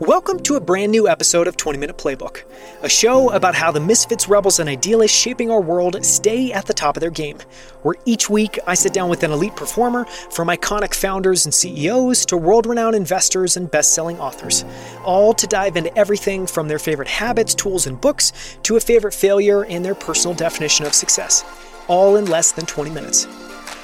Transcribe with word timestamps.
Welcome 0.00 0.40
to 0.40 0.56
a 0.56 0.60
brand 0.60 0.92
new 0.92 1.08
episode 1.08 1.48
of 1.48 1.56
20 1.56 1.78
Minute 1.78 1.96
Playbook, 1.96 2.42
a 2.82 2.88
show 2.88 3.30
about 3.30 3.54
how 3.54 3.70
the 3.70 3.80
misfits, 3.80 4.28
rebels, 4.28 4.58
and 4.58 4.68
idealists 4.68 5.16
shaping 5.16 5.50
our 5.50 5.62
world 5.62 6.04
stay 6.04 6.52
at 6.52 6.66
the 6.66 6.74
top 6.74 6.98
of 6.98 7.00
their 7.00 7.08
game. 7.08 7.38
Where 7.80 7.94
each 8.04 8.28
week 8.28 8.58
I 8.66 8.74
sit 8.74 8.92
down 8.92 9.08
with 9.08 9.22
an 9.22 9.30
elite 9.30 9.56
performer, 9.56 10.04
from 10.04 10.48
iconic 10.48 10.92
founders 10.92 11.46
and 11.46 11.54
CEOs 11.54 12.26
to 12.26 12.36
world 12.36 12.66
renowned 12.66 12.94
investors 12.94 13.56
and 13.56 13.70
best 13.70 13.94
selling 13.94 14.20
authors, 14.20 14.66
all 15.02 15.32
to 15.32 15.46
dive 15.46 15.78
into 15.78 15.96
everything 15.96 16.46
from 16.46 16.68
their 16.68 16.78
favorite 16.78 17.08
habits, 17.08 17.54
tools, 17.54 17.86
and 17.86 17.98
books 17.98 18.58
to 18.64 18.76
a 18.76 18.80
favorite 18.80 19.14
failure 19.14 19.64
and 19.64 19.82
their 19.82 19.94
personal 19.94 20.34
definition 20.34 20.84
of 20.84 20.92
success, 20.92 21.42
all 21.88 22.16
in 22.16 22.26
less 22.26 22.52
than 22.52 22.66
20 22.66 22.90
minutes. 22.90 23.26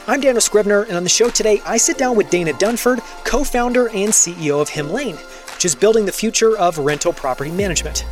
I'm 0.07 0.21
Daniel 0.21 0.43
Scrivner, 0.43 0.87
and 0.87 0.97
on 0.99 1.05
the 1.05 1.09
show 1.09 1.31
today, 1.31 1.63
I 1.65 1.79
sit 1.79 1.97
down 1.97 2.17
with 2.17 2.29
Dana 2.29 2.53
Dunford, 2.53 2.99
co 3.25 3.45
founder 3.45 3.89
and 3.89 4.11
CEO 4.11 4.61
of 4.61 4.69
Hemlane 4.69 5.19
which 5.63 5.67
is 5.67 5.77
building 5.77 6.05
the 6.05 6.11
future 6.11 6.59
of 6.59 6.77
rental 6.77 7.13
property 7.13 7.53
management. 7.53 8.05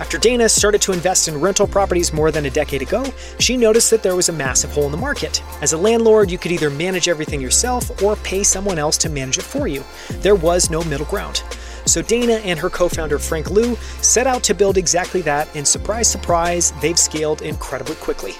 After 0.00 0.18
Dana 0.18 0.50
started 0.50 0.82
to 0.82 0.92
invest 0.92 1.28
in 1.28 1.40
rental 1.40 1.66
properties 1.66 2.12
more 2.12 2.30
than 2.30 2.44
a 2.44 2.50
decade 2.50 2.82
ago, 2.82 3.06
she 3.38 3.56
noticed 3.56 3.90
that 3.90 4.02
there 4.02 4.14
was 4.14 4.28
a 4.28 4.34
massive 4.34 4.70
hole 4.70 4.84
in 4.84 4.92
the 4.92 4.98
market. 4.98 5.42
As 5.62 5.72
a 5.72 5.78
landlord, 5.78 6.30
you 6.30 6.36
could 6.36 6.52
either 6.52 6.68
manage 6.68 7.08
everything 7.08 7.40
yourself 7.40 8.02
or 8.02 8.16
pay 8.16 8.42
someone 8.42 8.78
else 8.78 8.98
to 8.98 9.08
manage 9.08 9.38
it 9.38 9.44
for 9.44 9.66
you. 9.66 9.82
There 10.20 10.34
was 10.34 10.68
no 10.68 10.84
middle 10.84 11.06
ground. 11.06 11.42
So 11.86 12.02
Dana 12.02 12.34
and 12.44 12.58
her 12.58 12.68
co 12.68 12.90
founder 12.90 13.18
Frank 13.18 13.50
Liu 13.50 13.76
set 14.02 14.26
out 14.26 14.42
to 14.42 14.54
build 14.54 14.76
exactly 14.76 15.22
that, 15.22 15.48
and 15.56 15.66
surprise, 15.66 16.10
surprise, 16.10 16.74
they've 16.82 16.98
scaled 16.98 17.40
incredibly 17.40 17.94
quickly. 17.94 18.34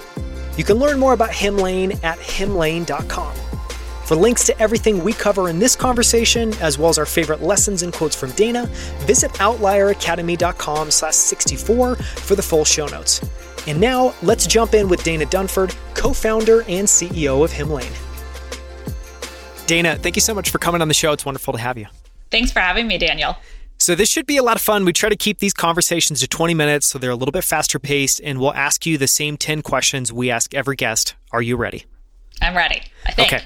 You 0.59 0.65
can 0.65 0.77
learn 0.77 0.99
more 0.99 1.15
about 1.15 1.31
Hemlane 1.31 2.05
at 2.05 2.19
hemlane.com. 2.19 3.35
For 4.05 4.17
links 4.17 4.45
to 4.47 4.61
everything 4.61 5.03
we 5.03 5.15
cover 5.15 5.49
in 5.49 5.59
this 5.59 5.75
conversation, 5.75 6.53
as 6.61 6.79
well 6.79 6.91
as 6.91 6.99
our 6.99 7.07
favorite 7.07 7.41
lessons 7.41 7.83
and 7.83 7.91
quotes 7.91 8.15
from 8.15 8.33
Dana, 8.33 8.67
visit 9.07 9.31
outlieracademy.com 9.33 10.91
slash 10.91 11.15
64 11.15 11.97
for 11.97 12.35
the 12.35 12.43
full 12.43 12.67
show 12.67 12.87
notes. 12.87 13.23
And 13.67 13.81
now, 13.81 14.13
let's 14.23 14.47
jump 14.47 14.75
in 14.75 14.91
with 14.91 15.03
Dana 15.05 15.25
Dunford, 15.25 15.75
co-founder 15.95 16.65
and 16.69 16.87
CEO 16.87 17.43
of 17.43 17.51
Hemlane. 17.51 17.97
Dana, 19.67 19.97
thank 19.97 20.17
you 20.17 20.21
so 20.21 20.35
much 20.35 20.51
for 20.51 20.59
coming 20.59 20.83
on 20.83 20.89
the 20.89 20.95
show. 20.95 21.13
It's 21.13 21.25
wonderful 21.25 21.55
to 21.55 21.59
have 21.59 21.79
you. 21.79 21.87
Thanks 22.31 22.53
for 22.53 22.61
having 22.61 22.87
me, 22.87 22.99
Daniel. 22.99 23.39
So, 23.79 23.95
this 23.95 24.11
should 24.11 24.27
be 24.27 24.37
a 24.37 24.43
lot 24.43 24.57
of 24.57 24.63
fun. 24.63 24.85
We 24.85 24.93
try 24.93 25.09
to 25.09 25.17
keep 25.17 25.39
these 25.39 25.55
conversations 25.55 26.21
to 26.21 26.29
20 26.29 26.53
minutes 26.53 26.87
so 26.89 26.99
they're 26.99 27.11
a 27.11 27.17
little 27.17 27.33
bit 27.33 27.43
faster 27.43 27.79
paced, 27.79 28.21
and 28.23 28.39
we'll 28.39 28.53
ask 28.53 28.85
you 28.85 28.99
the 28.99 29.07
same 29.07 29.39
10 29.39 29.63
questions 29.63 30.13
we 30.13 30.31
ask 30.31 30.55
every 30.55 30.77
guest. 30.77 31.15
Are 31.33 31.41
you 31.41 31.57
ready? 31.57 31.87
I'm 32.43 32.55
ready, 32.55 32.83
I 33.07 33.13
think. 33.13 33.33
Okay. 33.33 33.45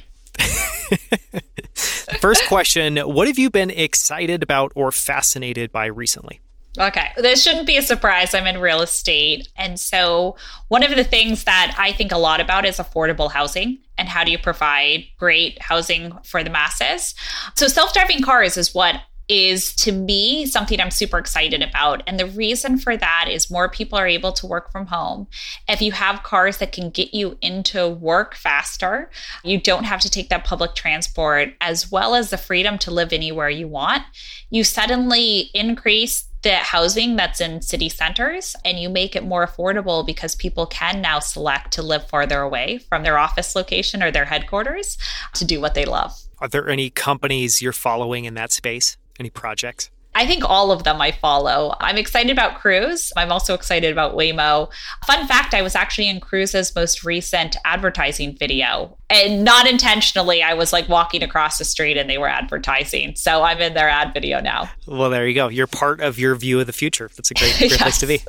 First 2.20 2.47
question 2.47 2.97
What 2.98 3.27
have 3.27 3.39
you 3.39 3.50
been 3.50 3.70
excited 3.70 4.42
about 4.42 4.72
or 4.75 4.91
fascinated 4.92 5.72
by 5.72 5.86
recently? 5.86 6.41
Okay. 6.78 7.11
This 7.17 7.42
shouldn't 7.42 7.67
be 7.67 7.77
a 7.77 7.83
surprise. 7.83 8.34
I'm 8.34 8.47
in 8.47 8.58
real 8.58 8.83
estate. 8.83 9.48
And 9.56 9.81
so, 9.81 10.36
one 10.69 10.84
of 10.84 10.94
the 10.94 11.05
things 11.05 11.44
that 11.44 11.75
I 11.78 11.92
think 11.92 12.12
a 12.12 12.19
lot 12.19 12.41
about 12.41 12.64
is 12.64 12.77
affordable 12.77 13.31
housing 13.33 13.78
and 13.97 14.09
how 14.09 14.22
do 14.22 14.31
you 14.31 14.39
provide 14.39 15.05
great 15.19 15.61
housing 15.61 16.16
for 16.25 16.44
the 16.44 16.50
masses. 16.50 17.14
So, 17.56 17.66
self 17.66 17.92
driving 17.92 18.22
cars 18.22 18.56
is 18.56 18.75
what 18.75 18.97
is 19.29 19.75
to 19.77 19.93
me 19.93 20.47
something 20.47 20.81
I'm 20.81 20.91
super 20.91 21.19
excited 21.19 21.62
about. 21.62 22.03
And 22.07 22.19
the 22.19 22.27
reason 22.27 22.79
for 22.79 22.97
that 22.97 23.27
is 23.29 23.51
more 23.51 23.69
people 23.69 23.98
are 23.98 24.07
able 24.07 24.33
to 24.33 24.47
work 24.47 24.73
from 24.73 24.87
home. 24.87 25.27
If 25.69 25.83
you 25.83 25.93
have 25.93 26.23
cars 26.23 26.59
that 26.59 26.73
can 26.73 26.91
get 26.91 27.12
you 27.12 27.37
into 27.43 27.89
work 27.89 28.34
faster, 28.34 29.11
you 29.45 29.61
don't 29.61 29.84
have 29.84 30.01
to 30.01 30.11
take 30.11 30.31
that 30.31 30.45
public 30.45 30.75
transport, 30.75 31.55
as 31.61 31.91
well 31.91 32.15
as 32.15 32.31
the 32.31 32.39
freedom 32.39 32.79
to 32.79 32.91
live 32.91 33.12
anywhere 33.12 33.51
you 33.51 33.69
want. 33.69 34.03
You 34.51 34.65
suddenly 34.65 35.51
increase 35.55 36.25
the 36.43 36.55
housing 36.55 37.17
that's 37.17 37.41
in 37.41 37.61
city 37.61 37.88
centers 37.88 38.55
and 38.65 38.78
you 38.78 38.88
make 38.88 39.17
it 39.17 39.25
more 39.25 39.47
affordable 39.47 40.06
because 40.06 40.37
people 40.37 40.67
can 40.67 41.00
now 41.00 41.19
select 41.19 41.72
to 41.72 41.83
live 41.83 42.09
farther 42.09 42.41
away 42.41 42.78
from 42.78 43.03
their 43.03 43.19
office 43.19 43.56
location 43.56 44.03
or 44.03 44.11
their 44.11 44.25
headquarters 44.25 44.97
to 45.34 45.44
do 45.44 45.61
what 45.61 45.75
they 45.75 45.84
love. 45.84 46.17
Are 46.38 46.49
there 46.49 46.69
any 46.69 46.91
companies 46.91 47.61
you're 47.61 47.72
following 47.72 48.25
in 48.25 48.34
that 48.34 48.53
space? 48.53 48.97
Any 49.19 49.31
projects? 49.31 49.91
I 50.19 50.27
think 50.27 50.43
all 50.45 50.73
of 50.73 50.83
them 50.83 51.01
I 51.01 51.12
follow. 51.12 51.77
I'm 51.79 51.97
excited 51.97 52.33
about 52.33 52.59
Cruise. 52.59 53.12
I'm 53.17 53.31
also 53.31 53.55
excited 53.55 53.93
about 53.93 54.17
Waymo. 54.17 54.69
Fun 55.06 55.29
fact 55.29 55.55
I 55.55 55.62
was 55.62 55.77
actually 55.77 56.09
in 56.09 56.19
Cruise's 56.19 56.75
most 56.75 57.05
recent 57.05 57.56
advertising 57.65 58.37
video. 58.37 58.99
And 59.11 59.45
not 59.45 59.69
intentionally, 59.69 60.43
I 60.43 60.55
was 60.55 60.73
like 60.73 60.89
walking 60.89 61.23
across 61.23 61.59
the 61.59 61.65
street 61.65 61.97
and 61.97 62.11
they 62.11 62.19
were 62.19 62.27
advertising. 62.27 63.15
So 63.15 63.45
I'm 63.45 63.59
in 63.59 63.75
their 63.75 63.89
ad 63.89 64.12
video 64.12 64.41
now. 64.41 64.69
Well, 64.89 65.09
there 65.09 65.29
you 65.29 65.35
go. 65.35 65.47
You're 65.47 65.69
part 65.69 66.00
of 66.00 66.19
your 66.19 66.35
view 66.35 66.59
of 66.59 66.67
the 66.67 66.73
future. 66.73 67.09
That's 67.15 67.31
a 67.31 67.35
great, 67.35 67.56
great 67.59 67.73
place 67.73 67.99
to 67.99 68.06
be. 68.06 68.21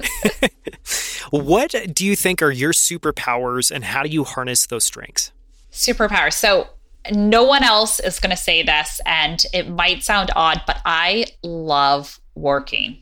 what 1.32 1.74
do 1.92 2.06
you 2.06 2.16
think 2.16 2.44
are 2.44 2.52
your 2.52 2.72
superpowers 2.72 3.72
and 3.72 3.84
how 3.84 4.04
do 4.04 4.10
you 4.10 4.26
harness 4.26 4.68
those 4.68 4.84
strengths? 4.84 5.32
Superpowers. 5.72 6.34
So 6.34 6.68
no 7.12 7.44
one 7.44 7.64
else 7.64 8.00
is 8.00 8.20
going 8.20 8.32
to 8.32 8.38
say 8.38 8.64
this, 8.64 9.00
and 9.06 9.44
it 9.54 9.70
might 9.70 10.04
sound 10.04 10.32
odd, 10.36 10.62
but 10.66 10.82
I 10.86 11.26
love 11.44 12.20
working. 12.36 13.02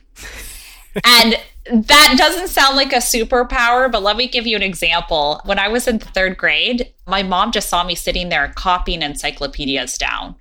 and 1.04 1.36
that 1.72 2.16
doesn't 2.18 2.48
sound 2.48 2.76
like 2.76 2.94
a 2.94 2.98
superpower, 2.98 3.92
but 3.92 4.04
let 4.04 4.18
me 4.18 4.28
give 4.28 4.48
you 4.48 4.56
an 4.56 4.64
example. 4.64 5.42
When 5.46 5.60
I 5.60 5.68
was 5.68 5.88
in 5.88 6.00
third 6.00 6.38
grade, 6.38 6.94
my 7.06 7.24
mom 7.24 7.52
just 7.52 7.70
saw 7.70 7.84
me 7.84 7.96
sitting 7.96 8.30
there 8.30 8.52
copying 8.56 9.02
encyclopedias 9.02 9.98
down. 9.98 10.36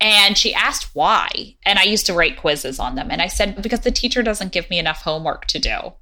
And 0.00 0.36
she 0.36 0.54
asked 0.54 0.94
why. 0.94 1.56
And 1.64 1.78
I 1.78 1.82
used 1.82 2.06
to 2.06 2.14
write 2.14 2.38
quizzes 2.38 2.78
on 2.78 2.94
them. 2.94 3.08
And 3.10 3.20
I 3.20 3.26
said, 3.26 3.60
because 3.60 3.80
the 3.80 3.90
teacher 3.90 4.22
doesn't 4.22 4.52
give 4.52 4.68
me 4.70 4.78
enough 4.78 5.02
homework 5.02 5.46
to 5.46 5.58
do. 5.58 5.92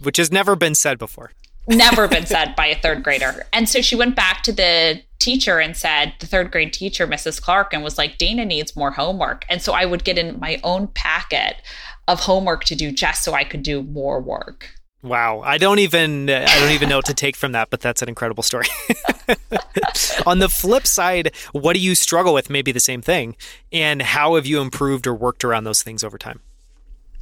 Which 0.00 0.18
has 0.18 0.30
never 0.30 0.54
been 0.54 0.76
said 0.76 0.98
before. 0.98 1.32
Never 1.68 2.08
been 2.08 2.26
said 2.26 2.54
by 2.56 2.66
a 2.66 2.80
third 2.80 3.02
grader. 3.02 3.46
And 3.52 3.68
so 3.68 3.80
she 3.80 3.96
went 3.96 4.16
back 4.16 4.42
to 4.44 4.52
the 4.52 5.02
teacher 5.18 5.58
and 5.58 5.76
said, 5.76 6.14
the 6.20 6.26
third 6.26 6.50
grade 6.50 6.72
teacher, 6.72 7.06
Mrs. 7.06 7.40
Clark, 7.40 7.72
and 7.72 7.82
was 7.82 7.98
like, 7.98 8.18
Dana 8.18 8.44
needs 8.44 8.76
more 8.76 8.90
homework. 8.92 9.44
And 9.48 9.62
so 9.62 9.72
I 9.72 9.86
would 9.86 10.04
get 10.04 10.18
in 10.18 10.38
my 10.38 10.60
own 10.62 10.88
packet 10.88 11.56
of 12.06 12.20
homework 12.20 12.64
to 12.64 12.74
do 12.74 12.92
just 12.92 13.24
so 13.24 13.32
I 13.32 13.44
could 13.44 13.62
do 13.62 13.82
more 13.82 14.20
work. 14.20 14.74
Wow, 15.02 15.40
I 15.40 15.58
don't 15.58 15.80
even 15.80 16.30
I 16.30 16.46
don't 16.60 16.70
even 16.70 16.88
know 16.88 16.96
what 16.96 17.04
to 17.06 17.14
take 17.14 17.36
from 17.36 17.52
that, 17.52 17.68
but 17.68 17.82
that's 17.82 18.00
an 18.00 18.08
incredible 18.08 18.42
story. 18.42 18.66
On 20.26 20.38
the 20.38 20.48
flip 20.48 20.86
side, 20.86 21.34
what 21.52 21.74
do 21.74 21.78
you 21.78 21.94
struggle 21.94 22.32
with? 22.32 22.48
Maybe 22.48 22.72
the 22.72 22.80
same 22.80 23.02
thing, 23.02 23.36
and 23.70 24.00
how 24.00 24.36
have 24.36 24.46
you 24.46 24.62
improved 24.62 25.06
or 25.06 25.12
worked 25.12 25.44
around 25.44 25.64
those 25.64 25.82
things 25.82 26.02
over 26.02 26.16
time? 26.16 26.40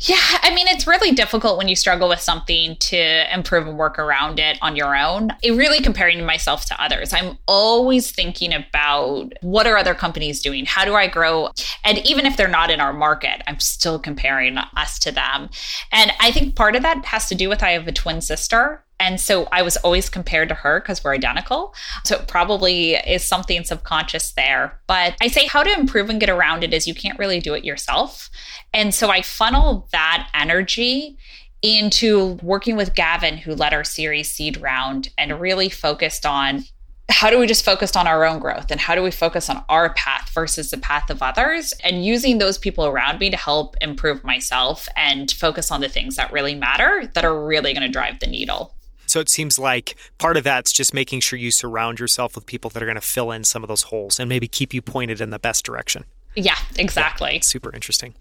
Yeah, 0.04 0.16
I 0.42 0.52
mean, 0.52 0.66
it's 0.66 0.84
really 0.84 1.12
difficult 1.12 1.58
when 1.58 1.68
you 1.68 1.76
struggle 1.76 2.08
with 2.08 2.20
something 2.20 2.74
to 2.76 3.32
improve 3.32 3.68
and 3.68 3.78
work 3.78 4.00
around 4.00 4.40
it 4.40 4.58
on 4.60 4.74
your 4.74 4.96
own. 4.96 5.30
It 5.44 5.52
really 5.52 5.80
comparing 5.80 6.26
myself 6.26 6.64
to 6.66 6.82
others. 6.82 7.12
I'm 7.12 7.38
always 7.46 8.10
thinking 8.10 8.52
about 8.52 9.32
what 9.42 9.68
are 9.68 9.76
other 9.76 9.94
companies 9.94 10.42
doing? 10.42 10.66
How 10.66 10.84
do 10.84 10.94
I 10.94 11.06
grow? 11.06 11.50
And 11.84 11.98
even 11.98 12.26
if 12.26 12.36
they're 12.36 12.48
not 12.48 12.68
in 12.68 12.80
our 12.80 12.92
market, 12.92 13.42
I'm 13.46 13.60
still 13.60 14.00
comparing 14.00 14.58
us 14.58 14.98
to 15.00 15.12
them. 15.12 15.50
And 15.92 16.10
I 16.18 16.32
think 16.32 16.56
part 16.56 16.74
of 16.74 16.82
that 16.82 17.04
has 17.04 17.28
to 17.28 17.36
do 17.36 17.48
with 17.48 17.62
I 17.62 17.70
have 17.70 17.86
a 17.86 17.92
twin 17.92 18.20
sister 18.22 18.82
and 19.02 19.20
so 19.20 19.48
I 19.50 19.62
was 19.62 19.76
always 19.78 20.08
compared 20.08 20.48
to 20.50 20.54
her 20.54 20.78
because 20.78 21.02
we're 21.02 21.12
identical. 21.12 21.74
So 22.04 22.14
it 22.14 22.28
probably 22.28 22.94
is 22.94 23.24
something 23.24 23.64
subconscious 23.64 24.30
there. 24.34 24.78
But 24.86 25.16
I 25.20 25.26
say 25.26 25.46
how 25.48 25.64
to 25.64 25.72
improve 25.76 26.08
and 26.08 26.20
get 26.20 26.30
around 26.30 26.62
it 26.62 26.72
is 26.72 26.86
you 26.86 26.94
can't 26.94 27.18
really 27.18 27.40
do 27.40 27.54
it 27.54 27.64
yourself. 27.64 28.30
And 28.72 28.94
so 28.94 29.10
I 29.10 29.20
funnel 29.20 29.88
that 29.90 30.30
energy 30.34 31.18
into 31.62 32.38
working 32.44 32.76
with 32.76 32.94
Gavin, 32.94 33.38
who 33.38 33.56
led 33.56 33.74
our 33.74 33.82
series 33.82 34.30
seed 34.30 34.60
round 34.60 35.08
and 35.18 35.40
really 35.40 35.68
focused 35.68 36.24
on 36.24 36.62
how 37.08 37.28
do 37.28 37.40
we 37.40 37.48
just 37.48 37.64
focus 37.64 37.96
on 37.96 38.06
our 38.06 38.24
own 38.24 38.38
growth 38.38 38.70
and 38.70 38.80
how 38.80 38.94
do 38.94 39.02
we 39.02 39.10
focus 39.10 39.50
on 39.50 39.64
our 39.68 39.92
path 39.94 40.30
versus 40.32 40.70
the 40.70 40.78
path 40.78 41.10
of 41.10 41.22
others 41.22 41.74
and 41.82 42.04
using 42.04 42.38
those 42.38 42.56
people 42.56 42.86
around 42.86 43.18
me 43.18 43.30
to 43.30 43.36
help 43.36 43.76
improve 43.80 44.22
myself 44.22 44.88
and 44.96 45.32
focus 45.32 45.72
on 45.72 45.80
the 45.80 45.88
things 45.88 46.14
that 46.14 46.32
really 46.32 46.54
matter 46.54 47.10
that 47.14 47.24
are 47.24 47.44
really 47.44 47.74
going 47.74 47.82
to 47.82 47.88
drive 47.88 48.20
the 48.20 48.28
needle. 48.28 48.72
So 49.12 49.20
it 49.20 49.28
seems 49.28 49.58
like 49.58 49.94
part 50.16 50.38
of 50.38 50.44
that's 50.44 50.72
just 50.72 50.94
making 50.94 51.20
sure 51.20 51.38
you 51.38 51.50
surround 51.50 52.00
yourself 52.00 52.34
with 52.34 52.46
people 52.46 52.70
that 52.70 52.82
are 52.82 52.86
going 52.86 52.94
to 52.94 53.02
fill 53.02 53.30
in 53.30 53.44
some 53.44 53.62
of 53.62 53.68
those 53.68 53.82
holes 53.82 54.18
and 54.18 54.26
maybe 54.26 54.48
keep 54.48 54.72
you 54.72 54.80
pointed 54.80 55.20
in 55.20 55.28
the 55.28 55.38
best 55.38 55.66
direction. 55.66 56.06
Yeah, 56.34 56.56
exactly. 56.78 57.34
Yeah, 57.34 57.40
super 57.40 57.74
interesting. 57.74 58.14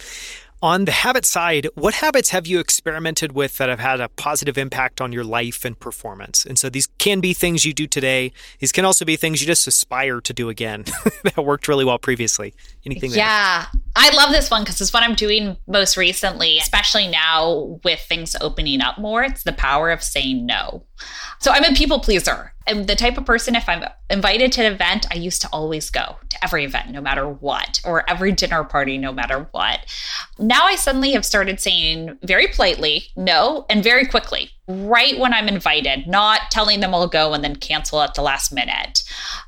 On 0.64 0.86
the 0.86 0.92
habit 0.92 1.26
side, 1.26 1.68
what 1.74 1.96
habits 1.96 2.30
have 2.30 2.46
you 2.46 2.60
experimented 2.60 3.32
with 3.32 3.58
that 3.58 3.68
have 3.68 3.80
had 3.80 4.00
a 4.00 4.10
positive 4.10 4.60
impact 4.60 5.02
on 5.02 5.12
your 5.12 5.24
life 5.24 5.66
and 5.66 5.80
performance? 5.80 6.46
And 6.46 6.60
so 6.60 6.70
these 6.70 6.88
can 7.00 7.20
be 7.20 7.34
things 7.34 7.66
you 7.66 7.74
do 7.74 7.88
today. 7.88 8.32
These 8.60 8.72
can 8.72 8.86
also 8.86 9.04
be 9.04 9.16
things 9.16 9.42
you 9.42 9.48
just 9.48 9.66
aspire 9.66 10.22
to 10.22 10.34
do 10.34 10.50
again 10.50 10.86
that 11.24 11.44
worked 11.44 11.68
really 11.68 11.84
well 11.84 11.98
previously. 11.98 12.54
Anything? 12.86 13.10
Yeah. 13.10 13.66
I 13.96 14.16
love 14.16 14.32
this 14.32 14.52
one 14.52 14.62
because 14.62 14.80
it's 14.80 14.94
what 14.94 15.02
I'm 15.02 15.16
doing 15.16 15.58
most 15.66 15.98
recently, 15.98 16.60
especially 16.60 17.08
now 17.08 17.80
with 17.84 18.00
things 18.02 18.36
opening 18.40 18.82
up 18.82 19.00
more. 19.00 19.24
It's 19.24 19.42
the 19.42 19.54
power 19.54 19.90
of 19.90 20.04
saying 20.04 20.46
no. 20.46 20.84
So 21.42 21.50
I'm 21.52 21.64
a 21.64 21.74
people 21.74 22.00
pleaser. 22.00 22.54
I'm 22.68 22.86
the 22.86 22.96
type 22.96 23.18
of 23.18 23.26
person, 23.26 23.56
if 23.56 23.68
I'm 23.68 23.84
invited 24.12 24.52
to 24.52 24.64
an 24.64 24.72
event, 24.72 25.08
I 25.10 25.16
used 25.16 25.42
to 25.42 25.50
always 25.52 25.90
go 25.90 26.18
to 26.30 26.44
every 26.44 26.64
event, 26.66 26.92
no 26.92 27.02
matter 27.02 27.28
what, 27.28 27.82
or 27.84 28.08
every 28.08 28.32
dinner 28.32 28.64
party, 28.64 29.00
no 29.00 29.12
matter 29.12 29.48
what. 29.50 29.80
Now 30.38 30.66
I 30.66 30.76
suddenly 30.76 31.14
have 31.14 31.26
started 31.26 31.60
saying 31.60 32.20
very 32.22 32.48
politely 32.48 33.06
no 33.16 33.66
and 33.72 33.84
very 33.84 34.06
quickly, 34.06 34.52
right 34.68 35.18
when 35.18 35.34
I'm 35.34 35.48
invited, 35.48 36.06
not 36.06 36.52
telling 36.52 36.80
them 36.80 36.94
I'll 36.94 37.08
go 37.08 37.34
and 37.34 37.44
then 37.44 37.56
cancel 37.56 38.02
at 38.02 38.14
the 38.14 38.22
last 38.22 38.54
minute. 38.54 39.04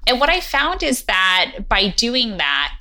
And 0.08 0.20
what 0.20 0.32
I 0.32 0.40
found 0.40 0.82
is 0.82 1.04
that 1.04 1.66
by 1.70 1.90
doing 1.90 2.38
that, 2.38 2.80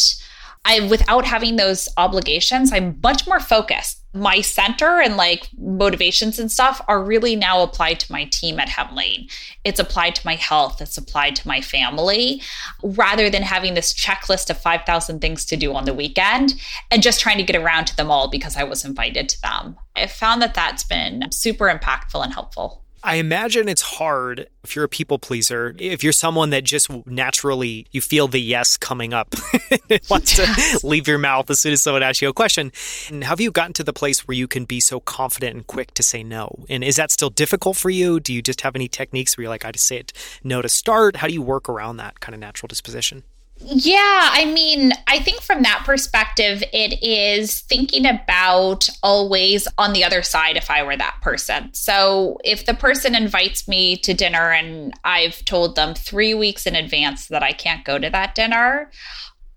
I 0.64 0.88
without 0.88 1.26
having 1.26 1.56
those 1.56 1.86
obligations, 1.98 2.72
I'm 2.72 2.98
much 3.02 3.26
more 3.26 3.40
focused. 3.40 4.01
My 4.14 4.42
center 4.42 5.00
and 5.00 5.16
like 5.16 5.48
motivations 5.56 6.38
and 6.38 6.52
stuff 6.52 6.82
are 6.86 7.02
really 7.02 7.34
now 7.34 7.62
applied 7.62 7.98
to 8.00 8.12
my 8.12 8.24
team 8.24 8.60
at 8.60 8.68
Hemlane. 8.68 9.30
It's 9.64 9.80
applied 9.80 10.14
to 10.16 10.26
my 10.26 10.34
health, 10.34 10.82
it's 10.82 10.98
applied 10.98 11.34
to 11.36 11.48
my 11.48 11.62
family, 11.62 12.42
rather 12.82 13.30
than 13.30 13.42
having 13.42 13.72
this 13.72 13.94
checklist 13.94 14.50
of 14.50 14.58
5,000 14.58 15.20
things 15.20 15.46
to 15.46 15.56
do 15.56 15.74
on 15.74 15.86
the 15.86 15.94
weekend 15.94 16.54
and 16.90 17.02
just 17.02 17.20
trying 17.20 17.38
to 17.38 17.42
get 17.42 17.56
around 17.56 17.86
to 17.86 17.96
them 17.96 18.10
all 18.10 18.28
because 18.28 18.56
I 18.56 18.64
was 18.64 18.84
invited 18.84 19.30
to 19.30 19.40
them. 19.40 19.76
I 19.96 20.06
found 20.08 20.42
that 20.42 20.54
that's 20.54 20.84
been 20.84 21.32
super 21.32 21.66
impactful 21.66 22.22
and 22.22 22.34
helpful. 22.34 22.82
I 23.04 23.16
imagine 23.16 23.68
it's 23.68 23.82
hard 23.82 24.48
if 24.62 24.76
you're 24.76 24.84
a 24.84 24.88
people 24.88 25.18
pleaser, 25.18 25.74
if 25.78 26.04
you're 26.04 26.12
someone 26.12 26.50
that 26.50 26.62
just 26.62 26.88
naturally 27.04 27.86
you 27.90 28.00
feel 28.00 28.28
the 28.28 28.40
yes 28.40 28.76
coming 28.76 29.12
up, 29.12 29.34
wants 30.10 30.36
to 30.36 30.86
leave 30.86 31.08
your 31.08 31.18
mouth 31.18 31.50
as 31.50 31.58
soon 31.58 31.72
as 31.72 31.82
someone 31.82 32.04
asks 32.04 32.22
you 32.22 32.28
a 32.28 32.32
question. 32.32 32.70
And 33.08 33.24
have 33.24 33.40
you 33.40 33.50
gotten 33.50 33.72
to 33.74 33.84
the 33.84 33.92
place 33.92 34.28
where 34.28 34.36
you 34.36 34.46
can 34.46 34.64
be 34.64 34.78
so 34.78 35.00
confident 35.00 35.56
and 35.56 35.66
quick 35.66 35.94
to 35.94 36.02
say 36.02 36.22
no? 36.22 36.64
And 36.68 36.84
is 36.84 36.94
that 36.96 37.10
still 37.10 37.30
difficult 37.30 37.76
for 37.76 37.90
you? 37.90 38.20
Do 38.20 38.32
you 38.32 38.40
just 38.40 38.60
have 38.60 38.76
any 38.76 38.86
techniques 38.86 39.36
where 39.36 39.42
you're 39.42 39.50
like, 39.50 39.64
I 39.64 39.72
just 39.72 39.86
say 39.86 39.96
it 39.98 40.12
no 40.44 40.62
to 40.62 40.68
start? 40.68 41.16
How 41.16 41.26
do 41.26 41.34
you 41.34 41.42
work 41.42 41.68
around 41.68 41.96
that 41.96 42.20
kind 42.20 42.34
of 42.34 42.40
natural 42.40 42.68
disposition? 42.68 43.24
Yeah, 43.64 44.30
I 44.32 44.50
mean, 44.52 44.92
I 45.06 45.20
think 45.20 45.40
from 45.40 45.62
that 45.62 45.82
perspective, 45.84 46.64
it 46.72 47.02
is 47.02 47.60
thinking 47.60 48.06
about 48.06 48.88
always 49.02 49.68
on 49.78 49.92
the 49.92 50.02
other 50.02 50.22
side 50.22 50.56
if 50.56 50.68
I 50.70 50.82
were 50.82 50.96
that 50.96 51.18
person. 51.22 51.72
So 51.72 52.38
if 52.44 52.66
the 52.66 52.74
person 52.74 53.14
invites 53.14 53.68
me 53.68 53.96
to 53.98 54.14
dinner 54.14 54.50
and 54.50 54.92
I've 55.04 55.44
told 55.44 55.76
them 55.76 55.94
three 55.94 56.34
weeks 56.34 56.66
in 56.66 56.74
advance 56.74 57.28
that 57.28 57.42
I 57.42 57.52
can't 57.52 57.84
go 57.84 57.98
to 57.98 58.10
that 58.10 58.34
dinner, 58.34 58.90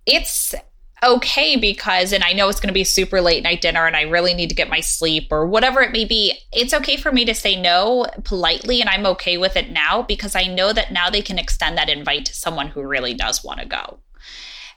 it's 0.05 0.53
okay 1.05 1.55
because, 1.55 2.11
and 2.11 2.23
I 2.23 2.33
know 2.33 2.49
it's 2.49 2.59
going 2.59 2.69
to 2.69 2.73
be 2.73 2.83
super 2.83 3.21
late 3.21 3.43
night 3.43 3.61
dinner 3.61 3.85
and 3.85 3.95
I 3.95 4.01
really 4.01 4.33
need 4.33 4.49
to 4.49 4.55
get 4.55 4.69
my 4.69 4.79
sleep 4.79 5.27
or 5.31 5.45
whatever 5.45 5.81
it 5.81 5.91
may 5.91 6.05
be, 6.05 6.37
it's 6.51 6.73
okay 6.73 6.97
for 6.97 7.11
me 7.11 7.25
to 7.25 7.35
say 7.35 7.59
no 7.59 8.07
politely. 8.23 8.81
And 8.81 8.89
I'm 8.89 9.05
okay 9.07 9.37
with 9.37 9.55
it 9.55 9.69
now 9.69 10.01
because 10.01 10.35
I 10.35 10.45
know 10.45 10.73
that 10.73 10.91
now 10.91 11.09
they 11.09 11.21
can 11.21 11.39
extend 11.39 11.77
that 11.77 11.89
invite 11.89 12.25
to 12.25 12.33
someone 12.33 12.67
who 12.67 12.81
really 12.81 13.13
does 13.13 13.43
want 13.43 13.59
to 13.59 13.65
go. 13.65 13.99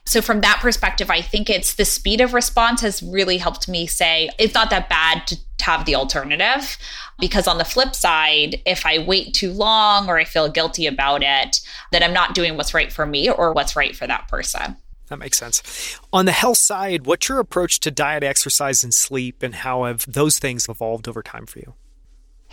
So, 0.05 0.21
from 0.23 0.41
that 0.41 0.59
perspective, 0.59 1.11
I 1.11 1.21
think 1.21 1.51
it's 1.51 1.75
the 1.75 1.85
speed 1.85 2.19
of 2.19 2.33
response 2.33 2.81
has 2.81 3.03
really 3.03 3.37
helped 3.37 3.67
me 3.67 3.85
say 3.85 4.29
it's 4.39 4.55
not 4.55 4.71
that 4.71 4.89
bad 4.89 5.27
to 5.27 5.37
have 5.61 5.85
the 5.85 5.93
alternative. 5.95 6.77
Because 7.19 7.47
on 7.47 7.57
the 7.59 7.65
flip 7.65 7.93
side, 7.93 8.61
if 8.65 8.85
I 8.85 8.99
wait 8.99 9.33
too 9.33 9.51
long 9.51 10.07
or 10.09 10.17
I 10.17 10.23
feel 10.23 10.49
guilty 10.49 10.87
about 10.87 11.21
it, 11.21 11.59
then 11.91 12.01
I'm 12.01 12.13
not 12.13 12.33
doing 12.33 12.57
what's 12.57 12.73
right 12.73 12.91
for 12.91 13.05
me 13.05 13.29
or 13.29 13.53
what's 13.53 13.75
right 13.75 13.95
for 13.95 14.07
that 14.07 14.27
person. 14.29 14.77
That 15.09 15.17
makes 15.17 15.37
sense. 15.37 15.97
On 16.13 16.25
the 16.25 16.31
health 16.31 16.57
side, 16.57 17.05
what's 17.05 17.27
your 17.27 17.39
approach 17.39 17.79
to 17.81 17.91
diet, 17.91 18.23
exercise, 18.23 18.83
and 18.83 18.93
sleep, 18.93 19.43
and 19.43 19.55
how 19.55 19.85
have 19.85 20.05
those 20.07 20.39
things 20.39 20.69
evolved 20.69 21.07
over 21.07 21.21
time 21.23 21.45
for 21.45 21.59
you? 21.59 21.73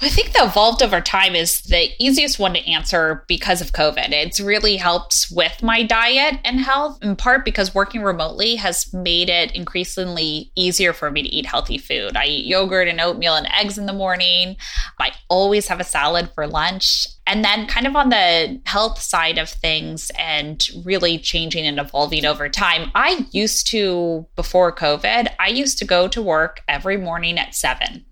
I 0.02 0.10
think 0.10 0.32
the 0.32 0.44
evolved 0.44 0.82
over 0.82 1.00
time 1.00 1.34
is 1.34 1.62
the 1.62 1.88
easiest 1.98 2.38
one 2.38 2.52
to 2.52 2.70
answer 2.70 3.24
because 3.28 3.62
of 3.62 3.72
COVID. 3.72 4.12
It's 4.12 4.38
really 4.38 4.76
helped 4.76 5.28
with 5.30 5.62
my 5.62 5.82
diet 5.82 6.38
and 6.44 6.60
health, 6.60 6.98
in 7.00 7.16
part 7.16 7.46
because 7.46 7.74
working 7.74 8.02
remotely 8.02 8.56
has 8.56 8.92
made 8.92 9.30
it 9.30 9.56
increasingly 9.56 10.52
easier 10.54 10.92
for 10.92 11.10
me 11.10 11.22
to 11.22 11.28
eat 11.28 11.46
healthy 11.46 11.78
food. 11.78 12.14
I 12.14 12.26
eat 12.26 12.44
yogurt 12.44 12.88
and 12.88 13.00
oatmeal 13.00 13.36
and 13.36 13.48
eggs 13.50 13.78
in 13.78 13.86
the 13.86 13.94
morning. 13.94 14.56
I 15.00 15.12
always 15.30 15.66
have 15.68 15.80
a 15.80 15.84
salad 15.84 16.28
for 16.34 16.46
lunch. 16.46 17.06
And 17.26 17.42
then, 17.42 17.66
kind 17.66 17.86
of 17.86 17.96
on 17.96 18.10
the 18.10 18.60
health 18.66 19.00
side 19.00 19.38
of 19.38 19.48
things 19.48 20.12
and 20.18 20.64
really 20.84 21.18
changing 21.18 21.66
and 21.66 21.80
evolving 21.80 22.26
over 22.26 22.50
time, 22.50 22.90
I 22.94 23.26
used 23.32 23.66
to, 23.68 24.26
before 24.36 24.76
COVID, 24.76 25.28
I 25.40 25.48
used 25.48 25.78
to 25.78 25.86
go 25.86 26.06
to 26.06 26.20
work 26.20 26.60
every 26.68 26.98
morning 26.98 27.38
at 27.38 27.54
seven 27.54 28.04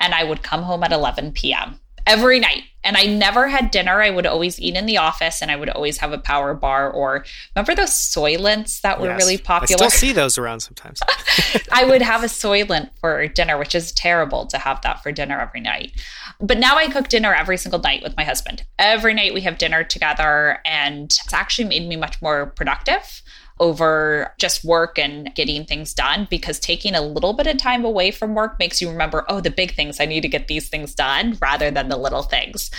and 0.00 0.14
I 0.14 0.24
would 0.24 0.42
come 0.42 0.62
home 0.62 0.82
at 0.82 0.92
11 0.92 1.32
p.m. 1.32 1.80
every 2.06 2.40
night. 2.40 2.64
And 2.86 2.98
I 2.98 3.04
never 3.04 3.48
had 3.48 3.70
dinner. 3.70 4.02
I 4.02 4.10
would 4.10 4.26
always 4.26 4.60
eat 4.60 4.76
in 4.76 4.84
the 4.84 4.98
office 4.98 5.40
and 5.40 5.50
I 5.50 5.56
would 5.56 5.70
always 5.70 5.96
have 5.98 6.12
a 6.12 6.18
power 6.18 6.52
bar 6.52 6.90
or 6.90 7.24
remember 7.56 7.74
those 7.74 7.92
Soylents 7.92 8.82
that 8.82 9.00
were 9.00 9.06
yes, 9.06 9.18
really 9.18 9.38
popular? 9.38 9.86
I 9.86 9.88
still 9.88 9.98
see 9.98 10.12
those 10.12 10.36
around 10.36 10.60
sometimes. 10.60 11.00
I 11.72 11.86
would 11.86 12.02
have 12.02 12.22
a 12.22 12.26
Soylent 12.26 12.90
for 13.00 13.26
dinner, 13.28 13.56
which 13.56 13.74
is 13.74 13.90
terrible 13.90 14.44
to 14.48 14.58
have 14.58 14.82
that 14.82 15.02
for 15.02 15.12
dinner 15.12 15.40
every 15.40 15.62
night. 15.62 15.92
But 16.40 16.58
now 16.58 16.76
I 16.76 16.88
cook 16.88 17.08
dinner 17.08 17.32
every 17.32 17.56
single 17.56 17.80
night 17.80 18.02
with 18.02 18.18
my 18.18 18.24
husband. 18.24 18.66
Every 18.78 19.14
night 19.14 19.32
we 19.32 19.40
have 19.40 19.56
dinner 19.56 19.82
together 19.82 20.58
and 20.66 21.04
it's 21.04 21.32
actually 21.32 21.68
made 21.68 21.88
me 21.88 21.96
much 21.96 22.20
more 22.20 22.46
productive 22.46 23.22
over 23.60 24.34
just 24.38 24.64
work 24.64 24.98
and 24.98 25.34
getting 25.34 25.64
things 25.64 25.94
done 25.94 26.26
because 26.28 26.58
taking 26.58 26.94
a 26.94 27.00
little 27.00 27.32
bit 27.32 27.46
of 27.46 27.56
time 27.56 27.84
away 27.84 28.10
from 28.10 28.34
work 28.34 28.58
makes 28.58 28.80
you 28.82 28.90
remember, 28.90 29.24
oh, 29.28 29.40
the 29.40 29.50
big 29.50 29.74
things, 29.74 30.00
I 30.00 30.06
need 30.06 30.22
to 30.22 30.28
get 30.28 30.48
these 30.48 30.68
things 30.68 30.94
done 30.94 31.38
rather 31.40 31.70
than 31.70 31.88
the 31.88 31.96
little 31.96 32.22
things. 32.22 32.70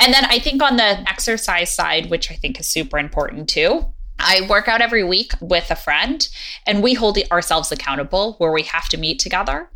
And 0.00 0.12
then 0.14 0.24
I 0.24 0.38
think 0.38 0.62
on 0.62 0.76
the 0.76 1.08
exercise 1.08 1.74
side, 1.74 2.10
which 2.10 2.30
I 2.30 2.34
think 2.34 2.58
is 2.58 2.66
super 2.66 2.98
important 2.98 3.48
too, 3.48 3.86
I 4.22 4.46
work 4.48 4.68
out 4.68 4.80
every 4.80 5.04
week 5.04 5.32
with 5.40 5.70
a 5.70 5.76
friend 5.76 6.26
and 6.66 6.82
we 6.82 6.94
hold 6.94 7.18
ourselves 7.30 7.72
accountable 7.72 8.34
where 8.38 8.52
we 8.52 8.62
have 8.62 8.88
to 8.90 8.96
meet 8.96 9.18
together. 9.18 9.68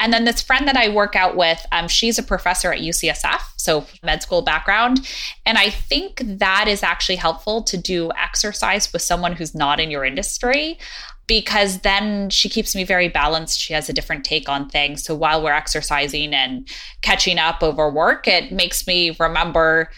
And 0.00 0.12
then 0.12 0.24
this 0.24 0.42
friend 0.42 0.66
that 0.66 0.76
I 0.76 0.88
work 0.88 1.14
out 1.14 1.36
with, 1.36 1.64
um, 1.70 1.86
she's 1.86 2.18
a 2.18 2.22
professor 2.22 2.72
at 2.72 2.80
UCSF, 2.80 3.40
so 3.56 3.86
med 4.02 4.22
school 4.22 4.42
background. 4.42 5.06
And 5.44 5.58
I 5.58 5.70
think 5.70 6.22
that 6.24 6.66
is 6.66 6.82
actually 6.82 7.16
helpful 7.16 7.62
to 7.64 7.76
do 7.76 8.10
exercise 8.18 8.92
with 8.92 9.02
someone 9.02 9.32
who's 9.32 9.54
not 9.54 9.78
in 9.78 9.90
your 9.90 10.04
industry 10.04 10.78
because 11.26 11.78
then 11.82 12.28
she 12.28 12.48
keeps 12.48 12.74
me 12.74 12.82
very 12.82 13.06
balanced. 13.06 13.60
She 13.60 13.72
has 13.72 13.88
a 13.88 13.92
different 13.92 14.24
take 14.24 14.48
on 14.48 14.68
things. 14.68 15.04
So 15.04 15.14
while 15.14 15.40
we're 15.40 15.52
exercising 15.52 16.34
and 16.34 16.66
catching 17.02 17.38
up 17.38 17.62
over 17.62 17.88
work, 17.88 18.26
it 18.26 18.50
makes 18.50 18.84
me 18.84 19.14
remember 19.20 19.90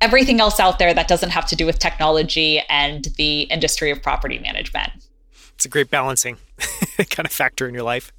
everything 0.00 0.40
else 0.40 0.60
out 0.60 0.78
there 0.78 0.92
that 0.94 1.08
doesn't 1.08 1.30
have 1.30 1.46
to 1.46 1.56
do 1.56 1.66
with 1.66 1.78
technology 1.78 2.60
and 2.68 3.06
the 3.16 3.42
industry 3.42 3.90
of 3.90 4.02
property 4.02 4.38
management. 4.38 4.90
It's 5.54 5.64
a 5.64 5.68
great 5.68 5.90
balancing 5.90 6.38
kind 7.10 7.26
of 7.26 7.32
factor 7.32 7.68
in 7.68 7.74
your 7.74 7.84
life. 7.84 8.12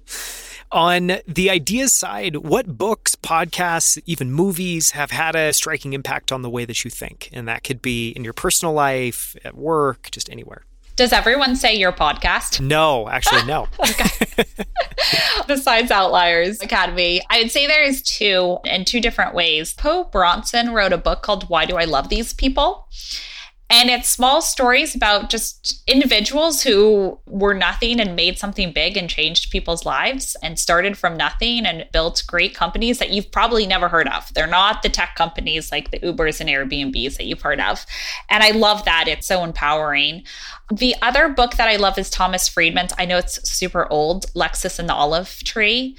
On 0.72 1.20
the 1.28 1.50
ideas 1.50 1.94
side, 1.94 2.38
what 2.38 2.78
books, 2.78 3.16
podcasts, 3.16 4.02
even 4.06 4.32
movies 4.32 4.92
have 4.92 5.12
had 5.12 5.36
a 5.36 5.54
striking 5.54 5.94
impact 5.94 6.32
on 6.32 6.42
the 6.42 6.50
way 6.50 6.66
that 6.66 6.84
you 6.84 6.90
think? 6.90 7.30
And 7.32 7.48
that 7.48 7.64
could 7.64 7.82
be 7.82 8.10
in 8.10 8.24
your 8.24 8.34
personal 8.34 8.74
life, 8.74 9.36
at 9.46 9.56
work, 9.56 10.10
just 10.12 10.30
anywhere. 10.30 10.66
Does 10.96 11.12
everyone 11.12 11.58
say 11.58 11.76
your 11.76 11.92
podcast? 11.92 12.62
No, 12.62 13.10
actually, 13.10 13.44
no. 13.44 13.68
Besides 15.48 15.92
Outliers 15.92 16.62
Academy, 16.62 17.22
I 17.30 17.42
would 17.42 17.52
say 17.52 17.68
there 17.68 17.84
is 17.84 18.02
two 18.02 18.60
in 18.64 18.86
two 18.86 19.02
different 19.02 19.36
ways. 19.36 19.74
Po 19.74 20.06
Bronson 20.06 20.74
wrote 20.74 20.94
a 20.94 20.98
book 20.98 21.22
called 21.22 21.50
Why 21.50 21.66
Do 21.66 21.76
I 21.76 21.84
Love 21.84 22.08
These 22.08 22.32
People? 22.32 22.88
And 23.68 23.90
it's 23.90 24.08
small 24.08 24.44
stories 24.44 24.94
about 24.94 25.30
just 25.30 25.82
individuals 25.88 26.62
who 26.62 27.18
were 27.26 27.56
nothing 27.56 28.00
and 28.00 28.16
made 28.16 28.38
something 28.38 28.72
big 28.72 28.96
and 28.96 29.10
changed 29.10 29.50
people's 29.50 29.86
lives 29.86 30.36
and 30.44 30.60
started 30.60 30.98
from 30.98 31.18
nothing 31.18 31.66
and 31.66 31.88
built 31.92 32.24
great 32.28 32.54
companies 32.54 33.00
that 33.00 33.10
you've 33.10 33.32
probably 33.32 33.66
never 33.66 33.90
heard 33.90 34.08
of. 34.08 34.32
They're 34.36 34.46
not 34.46 34.84
the 34.84 34.90
tech 34.90 35.16
companies 35.16 35.72
like 35.72 35.90
the 35.90 36.00
Ubers 36.00 36.40
and 36.40 36.50
Airbnbs 36.50 37.18
that 37.18 37.26
you've 37.26 37.42
heard 37.42 37.60
of. 37.60 37.86
And 38.30 38.44
I 38.44 38.52
love 38.52 38.86
that. 38.86 39.08
It's 39.08 39.28
so 39.28 39.44
empowering. 39.44 40.24
The 40.72 40.96
other 41.02 41.30
book 41.30 41.56
that 41.56 41.68
I 41.68 41.78
love 41.78 41.98
is 41.98 42.12
Thomas 42.12 42.48
Friedman's. 42.48 42.94
I 43.00 43.06
know 43.06 43.18
it's 43.18 43.50
super 43.50 43.92
old, 43.92 44.32
Lexus 44.34 44.78
and 44.78 44.88
the 44.88 44.94
Olive 44.94 45.40
Tree 45.44 45.98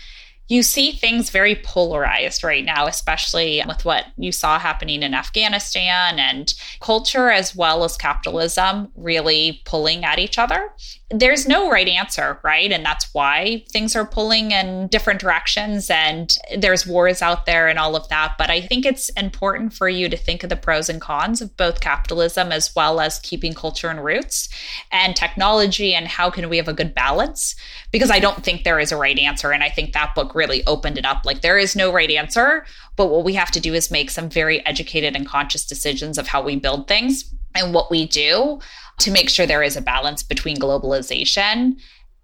you 0.49 0.63
see 0.63 0.93
things 0.93 1.31
very 1.31 1.57
polarized 1.57 2.45
right 2.45 2.65
now, 2.65 2.87
especially 2.87 3.63
with 3.67 3.85
what 3.85 4.07
you 4.17 4.31
saw 4.31 4.59
happening 4.59 5.03
in 5.03 5.13
Afghanistan 5.13 6.19
and 6.19 6.55
culture 6.81 7.31
as 7.31 7.57
well 7.57 7.83
as 7.83 7.97
capitalism 7.97 8.93
really 8.95 9.61
pulling 9.65 10.05
at 10.05 10.19
each 10.19 10.39
other. 10.39 10.73
There's 11.11 11.47
no 11.47 11.71
right 11.71 11.87
answer, 11.87 12.41
right? 12.43 12.71
And 12.71 12.85
that's 12.85 13.13
why 13.13 13.65
things 13.71 13.95
are 13.97 14.05
pulling 14.05 14.51
in 14.51 14.89
different 14.89 15.21
directions 15.21 15.89
and 15.91 16.37
there's 16.57 16.87
wars 16.87 17.23
out 17.23 17.47
there 17.47 17.69
and 17.69 17.79
all 17.79 17.97
of 17.97 18.09
that. 18.09 18.35
But 18.39 18.51
I 18.51 18.61
think 18.61 18.87
it's 18.87 19.09
important 19.11 19.73
for 19.73 19.89
you 19.89 20.09
to 20.09 20.17
think 20.17 20.43
of 20.43 20.51
the 20.51 20.57
pros 20.57 20.89
and 20.89 21.01
cons 21.01 21.41
of 21.41 21.57
both 21.57 21.81
capitalism 21.81 22.53
as 22.53 22.75
well 22.75 23.01
as 23.01 23.19
keeping 23.21 23.55
culture 23.55 23.89
and 23.89 24.05
roots 24.05 24.49
and 24.93 25.15
technology 25.15 25.95
and 25.95 26.07
how 26.09 26.31
can 26.31 26.49
we 26.49 26.57
have 26.57 26.69
a 26.69 26.73
good 26.73 26.95
balance 26.95 27.55
because 27.93 28.11
I 28.11 28.19
don't 28.19 28.45
think 28.45 28.65
there 28.65 28.81
is 28.81 28.93
a 28.93 28.97
right 28.97 29.19
answer. 29.19 29.53
And 29.53 29.63
I 29.63 29.69
think 29.69 29.93
that 29.93 30.15
book 30.15 30.35
really 30.37 30.65
opened 30.67 30.99
it 30.99 31.05
up. 31.05 31.25
Like 31.25 31.41
there 31.41 31.59
is 31.59 31.75
no 31.75 31.93
right 31.93 32.11
answer, 32.11 32.65
but 32.95 33.07
what 33.07 33.25
we 33.25 33.35
have 33.35 33.51
to 33.53 33.61
do 33.61 33.75
is 33.75 33.91
make 33.91 34.11
some 34.11 34.29
very 34.29 34.65
educated 34.67 35.17
and 35.17 35.27
conscious 35.27 35.67
decisions 35.67 36.19
of 36.19 36.29
how 36.29 36.43
we 36.43 36.57
build 36.57 36.87
things 36.87 37.35
and 37.55 37.75
what 37.75 37.91
we 37.91 38.07
do 38.07 38.61
to 38.99 39.11
make 39.11 39.29
sure 39.29 39.47
there 39.47 39.63
is 39.63 39.77
a 39.77 39.81
balance 39.81 40.23
between 40.23 40.57
globalization 40.57 41.79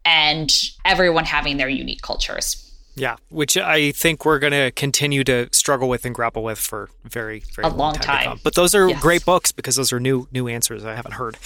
and 0.05 0.53
everyone 0.85 1.25
having 1.25 1.57
their 1.57 1.69
unique 1.69 2.03
cultures. 2.03 2.69
Yeah, 2.95 3.17
which 3.31 3.57
I 3.57 3.93
think 3.93 4.27
we're 4.27 4.39
going 4.39 4.53
to 4.53 4.71
continue 4.73 5.25
to 5.25 5.49
struggle 5.51 5.89
with 5.89 6.05
and 6.05 6.15
grapple 6.15 6.43
with 6.43 6.59
for 6.59 6.91
very, 7.05 7.43
very 7.55 7.67
a 7.67 7.71
long, 7.71 7.79
long 7.79 7.95
time. 7.95 8.25
time. 8.25 8.41
But 8.45 8.55
those 8.55 8.75
are 8.75 8.91
yes. 8.91 9.01
great 9.01 9.25
books 9.25 9.51
because 9.51 9.77
those 9.77 9.93
are 9.93 10.01
new 10.01 10.29
new 10.31 10.47
answers 10.47 10.85
I 10.85 10.95
haven't 10.95 11.13
heard. 11.13 11.39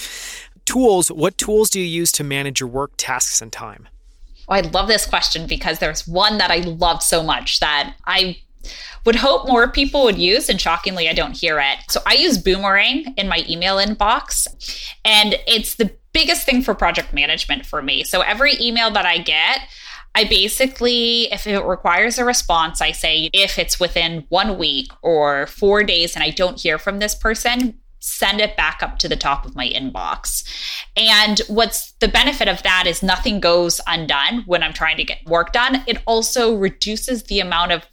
Tools. 0.65 1.09
What 1.09 1.37
tools 1.37 1.69
do 1.69 1.79
you 1.79 1.85
use 1.85 2.11
to 2.13 2.25
manage 2.25 2.59
your 2.59 2.67
work, 2.67 2.91
tasks, 2.97 3.41
and 3.41 3.51
time? 3.51 3.87
Oh, 4.47 4.53
I 4.53 4.61
love 4.61 4.87
this 4.87 5.05
question 5.05 5.47
because 5.47 5.79
there's 5.79 6.07
one 6.07 6.37
that 6.37 6.51
I 6.51 6.57
love 6.57 7.03
so 7.03 7.21
much 7.21 7.59
that 7.59 7.95
I 8.05 8.37
would 9.05 9.15
hope 9.15 9.47
more 9.47 9.69
people 9.69 10.03
would 10.03 10.17
use, 10.17 10.49
and 10.49 10.59
shockingly, 10.59 11.07
I 11.07 11.13
don't 11.13 11.37
hear 11.37 11.59
it. 11.59 11.77
So 11.89 12.01
I 12.05 12.15
use 12.15 12.37
Boomerang 12.37 13.13
in 13.15 13.27
my 13.27 13.45
email 13.49 13.77
inbox, 13.77 14.47
and 15.05 15.35
it's 15.47 15.75
the 15.75 15.91
biggest 16.13 16.45
thing 16.45 16.61
for 16.61 16.73
project 16.73 17.13
management 17.13 17.65
for 17.65 17.81
me. 17.81 18.03
So 18.03 18.21
every 18.21 18.53
email 18.59 18.91
that 18.91 19.05
I 19.05 19.19
get, 19.19 19.59
I 20.15 20.23
basically, 20.23 21.31
if 21.31 21.45
it 21.45 21.63
requires 21.63 22.17
a 22.17 22.25
response, 22.25 22.81
I 22.81 22.91
say 22.91 23.29
if 23.33 23.59
it's 23.59 23.79
within 23.79 24.25
one 24.29 24.57
week 24.57 24.91
or 25.03 25.45
four 25.47 25.83
days 25.83 26.15
and 26.15 26.23
I 26.23 26.31
don't 26.31 26.59
hear 26.59 26.79
from 26.79 26.99
this 26.99 27.13
person, 27.13 27.77
send 28.07 28.41
it 28.41 28.55
back 28.55 28.81
up 28.81 28.97
to 28.99 29.09
the 29.09 29.15
top 29.15 29.45
of 29.45 29.55
my 29.55 29.69
inbox. 29.69 30.43
And 30.95 31.39
what's 31.47 31.91
the 31.93 32.07
benefit 32.07 32.47
of 32.47 32.63
that 32.63 32.85
is 32.87 33.03
nothing 33.03 33.39
goes 33.39 33.81
undone 33.87 34.43
when 34.45 34.63
I'm 34.63 34.73
trying 34.73 34.97
to 34.97 35.03
get 35.03 35.25
work 35.25 35.53
done. 35.53 35.83
It 35.87 36.01
also 36.05 36.55
reduces 36.55 37.23
the 37.23 37.39
amount 37.39 37.71
of 37.71 37.85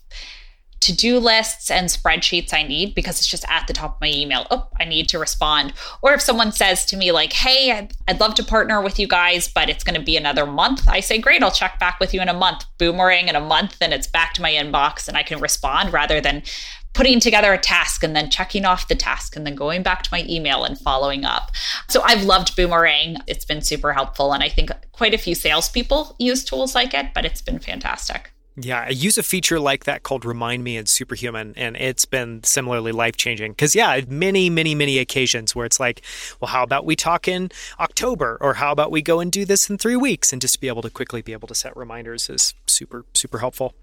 to 0.85 0.95
do 0.95 1.19
lists 1.19 1.71
and 1.71 1.89
spreadsheets 1.89 2.53
I 2.53 2.63
need 2.63 2.95
because 2.95 3.19
it's 3.19 3.27
just 3.27 3.47
at 3.49 3.67
the 3.67 3.73
top 3.73 3.95
of 3.95 4.01
my 4.03 4.09
email. 4.09 4.47
Oh, 4.51 4.69
I 4.79 4.85
need 4.85 5.09
to 5.09 5.19
respond. 5.19 5.73
Or 6.03 6.13
if 6.13 6.21
someone 6.21 6.53
says 6.53 6.85
to 6.87 6.97
me, 6.99 7.11
like, 7.11 7.33
hey, 7.33 7.89
I'd, 8.07 8.21
love 8.21 8.35
to 8.35 8.45
partner 8.45 8.83
with 8.83 8.99
you 8.99 9.09
guys, 9.09 9.49
but 9.49 9.71
it's 9.71 9.83
going 9.83 9.99
to 9.99 10.05
be 10.05 10.17
another 10.19 10.45
month, 10.45 10.87
I 10.87 11.01
say, 11.01 11.19
great, 11.19 11.43
I'll 11.43 11.51
check 11.51 11.81
back 11.81 12.01
with 12.01 12.13
you 12.13 12.21
in 12.21 12.29
a 12.29 12.35
month. 12.35 12.67
Boomerang 12.77 13.29
in 13.29 13.35
a 13.35 13.41
month, 13.41 13.79
and 13.81 13.95
it's 13.95 14.07
back 14.07 14.35
to 14.35 14.43
my 14.43 14.53
inbox 14.53 15.09
and 15.09 15.17
I 15.17 15.23
can 15.23 15.41
respond 15.41 15.93
rather 15.93 16.21
than 16.21 16.43
putting 16.95 17.21
together 17.21 17.53
a 17.53 17.59
task 17.59 18.03
and 18.03 18.17
then 18.17 18.31
checking 18.31 18.65
off 18.65 18.89
the 18.89 18.95
task 18.95 19.37
and 19.37 19.47
then 19.47 19.55
going 19.55 19.83
back 19.83 20.03
to 20.03 20.09
my 20.11 20.25
email 20.29 20.65
and 20.65 20.79
following 20.79 21.25
up. 21.25 21.51
So 21.89 22.01
I've 22.03 22.23
loved 22.23 22.57
Boomerang. 22.57 23.17
It's 23.27 23.45
been 23.45 23.63
super 23.63 23.93
helpful. 23.93 24.33
And 24.33 24.43
I 24.43 24.49
think 24.49 24.71
quite 24.93 25.13
a 25.13 25.19
few 25.19 25.35
salespeople 25.35 26.17
use 26.19 26.45
tools 26.45 26.75
like 26.75 26.95
it, 26.95 27.09
but 27.15 27.25
it's 27.25 27.43
been 27.43 27.59
fantastic. 27.59 28.31
Yeah, 28.57 28.83
I 28.83 28.91
use 28.91 29.19
a 29.19 29.25
feature 29.25 29.59
like 29.59 29.83
that 29.83 30.05
called 30.05 30.25
Remind 30.25 30.63
Me 30.63 30.77
in 30.77 30.87
Superhuman, 30.87 31.55
and 31.57 31.77
it's 31.77 32.05
been 32.05 32.45
similarly 32.45 32.93
life 32.93 33.17
changing. 33.17 33.51
Because, 33.51 33.75
yeah, 33.75 34.01
many, 34.07 34.49
many, 34.49 34.77
many 34.77 34.99
occasions 34.99 35.57
where 35.57 35.67
it's 35.67 35.81
like, 35.81 36.03
well, 36.41 36.49
how 36.49 36.63
about 36.63 36.85
we 36.85 36.95
talk 36.95 37.27
in 37.27 37.51
October, 37.81 38.39
or 38.41 38.55
how 38.55 38.71
about 38.71 38.93
we 38.93 39.03
go 39.03 39.19
and 39.19 39.33
do 39.33 39.45
this 39.45 39.69
in 39.69 39.77
three 39.77 39.97
weeks? 39.97 40.33
And 40.33 40.41
just 40.41 40.55
to 40.55 40.61
be 40.61 40.69
able 40.69 40.83
to 40.83 40.91
quickly 40.91 41.21
be 41.21 41.33
able 41.33 41.49
to 41.49 41.55
set 41.55 41.77
reminders 41.77 42.31
is 42.31 42.55
super, 42.69 43.05
super 43.13 43.41
helpful. 43.41 43.75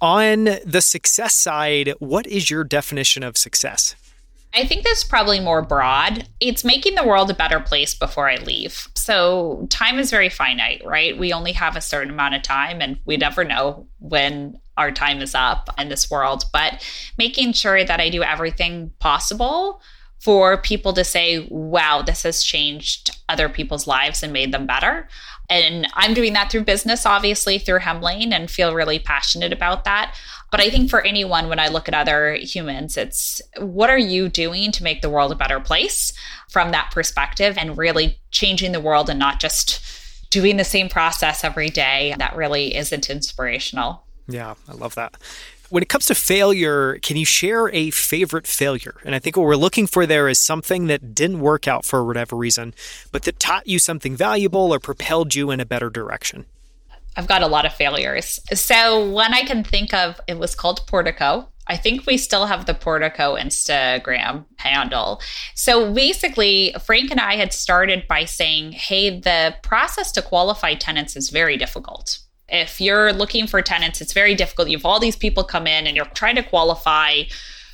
On 0.00 0.44
the 0.64 0.80
success 0.80 1.34
side, 1.34 1.94
what 1.98 2.26
is 2.26 2.50
your 2.50 2.64
definition 2.64 3.22
of 3.22 3.36
success? 3.36 3.96
I 4.54 4.64
think 4.64 4.82
this 4.82 4.98
is 4.98 5.04
probably 5.04 5.40
more 5.40 5.60
broad. 5.60 6.26
It's 6.40 6.64
making 6.64 6.94
the 6.94 7.06
world 7.06 7.30
a 7.30 7.34
better 7.34 7.60
place 7.60 7.94
before 7.94 8.30
I 8.30 8.36
leave. 8.36 8.88
So, 8.94 9.66
time 9.68 9.98
is 9.98 10.10
very 10.10 10.30
finite, 10.30 10.82
right? 10.84 11.18
We 11.18 11.32
only 11.32 11.52
have 11.52 11.76
a 11.76 11.82
certain 11.82 12.10
amount 12.10 12.34
of 12.34 12.42
time, 12.42 12.80
and 12.80 12.98
we 13.04 13.16
never 13.16 13.44
know 13.44 13.86
when 13.98 14.58
our 14.78 14.90
time 14.90 15.20
is 15.20 15.34
up 15.34 15.68
in 15.76 15.88
this 15.88 16.10
world. 16.10 16.44
But 16.52 16.86
making 17.18 17.52
sure 17.52 17.84
that 17.84 18.00
I 18.00 18.08
do 18.08 18.22
everything 18.22 18.92
possible 19.00 19.82
for 20.20 20.56
people 20.56 20.92
to 20.94 21.04
say, 21.04 21.46
wow, 21.50 22.02
this 22.02 22.22
has 22.22 22.42
changed 22.42 23.16
other 23.28 23.48
people's 23.48 23.86
lives 23.86 24.22
and 24.22 24.32
made 24.32 24.52
them 24.52 24.66
better. 24.66 25.08
And 25.50 25.88
I'm 25.94 26.14
doing 26.14 26.34
that 26.34 26.50
through 26.50 26.64
business, 26.64 27.06
obviously, 27.06 27.58
through 27.58 27.80
Hemlane, 27.80 28.32
and 28.32 28.50
feel 28.50 28.74
really 28.74 28.98
passionate 28.98 29.52
about 29.52 29.84
that. 29.84 30.14
But 30.50 30.60
I 30.60 30.70
think 30.70 30.90
for 30.90 31.00
anyone, 31.02 31.48
when 31.48 31.58
I 31.58 31.68
look 31.68 31.88
at 31.88 31.94
other 31.94 32.34
humans, 32.34 32.96
it's 32.96 33.40
what 33.58 33.90
are 33.90 33.98
you 33.98 34.28
doing 34.28 34.72
to 34.72 34.82
make 34.82 35.02
the 35.02 35.10
world 35.10 35.32
a 35.32 35.36
better 35.36 35.60
place 35.60 36.12
from 36.50 36.70
that 36.72 36.90
perspective 36.90 37.56
and 37.58 37.78
really 37.78 38.18
changing 38.30 38.72
the 38.72 38.80
world 38.80 39.08
and 39.08 39.18
not 39.18 39.40
just 39.40 39.80
doing 40.30 40.56
the 40.58 40.64
same 40.64 40.88
process 40.88 41.44
every 41.44 41.70
day 41.70 42.14
that 42.18 42.36
really 42.36 42.74
isn't 42.76 43.08
inspirational. 43.08 44.04
Yeah, 44.26 44.54
I 44.68 44.72
love 44.72 44.94
that 44.96 45.16
when 45.70 45.82
it 45.82 45.88
comes 45.88 46.06
to 46.06 46.14
failure, 46.14 46.98
can 47.00 47.16
you 47.16 47.24
share 47.24 47.68
a 47.68 47.90
favorite 47.90 48.46
failure? 48.46 48.96
And 49.04 49.14
I 49.14 49.18
think 49.18 49.36
what 49.36 49.44
we're 49.44 49.56
looking 49.56 49.86
for 49.86 50.06
there 50.06 50.28
is 50.28 50.38
something 50.38 50.86
that 50.86 51.14
didn't 51.14 51.40
work 51.40 51.68
out 51.68 51.84
for 51.84 52.04
whatever 52.04 52.36
reason, 52.36 52.74
but 53.12 53.24
that 53.24 53.38
taught 53.38 53.66
you 53.66 53.78
something 53.78 54.16
valuable 54.16 54.72
or 54.72 54.78
propelled 54.78 55.34
you 55.34 55.50
in 55.50 55.60
a 55.60 55.66
better 55.66 55.90
direction. 55.90 56.46
I've 57.16 57.26
got 57.26 57.42
a 57.42 57.48
lot 57.48 57.66
of 57.66 57.74
failures. 57.74 58.38
So 58.54 59.04
one 59.04 59.34
I 59.34 59.42
can 59.42 59.64
think 59.64 59.92
of, 59.92 60.20
it 60.26 60.38
was 60.38 60.54
called 60.54 60.86
Portico. 60.86 61.48
I 61.66 61.76
think 61.76 62.06
we 62.06 62.16
still 62.16 62.46
have 62.46 62.64
the 62.64 62.74
Portico 62.74 63.36
Instagram 63.36 64.46
handle. 64.56 65.20
So 65.54 65.92
basically, 65.92 66.74
Frank 66.80 67.10
and 67.10 67.20
I 67.20 67.36
had 67.36 67.52
started 67.52 68.08
by 68.08 68.24
saying, 68.24 68.72
hey, 68.72 69.20
the 69.20 69.54
process 69.62 70.12
to 70.12 70.22
qualify 70.22 70.74
tenants 70.74 71.14
is 71.14 71.28
very 71.28 71.58
difficult 71.58 72.20
if 72.48 72.80
you're 72.80 73.12
looking 73.12 73.46
for 73.46 73.60
tenants, 73.62 74.00
it's 74.00 74.12
very 74.12 74.34
difficult. 74.34 74.68
You 74.68 74.78
have 74.78 74.84
all 74.86 75.00
these 75.00 75.16
people 75.16 75.44
come 75.44 75.66
in 75.66 75.86
and 75.86 75.96
you're 75.96 76.06
trying 76.06 76.36
to 76.36 76.42
qualify 76.42 77.24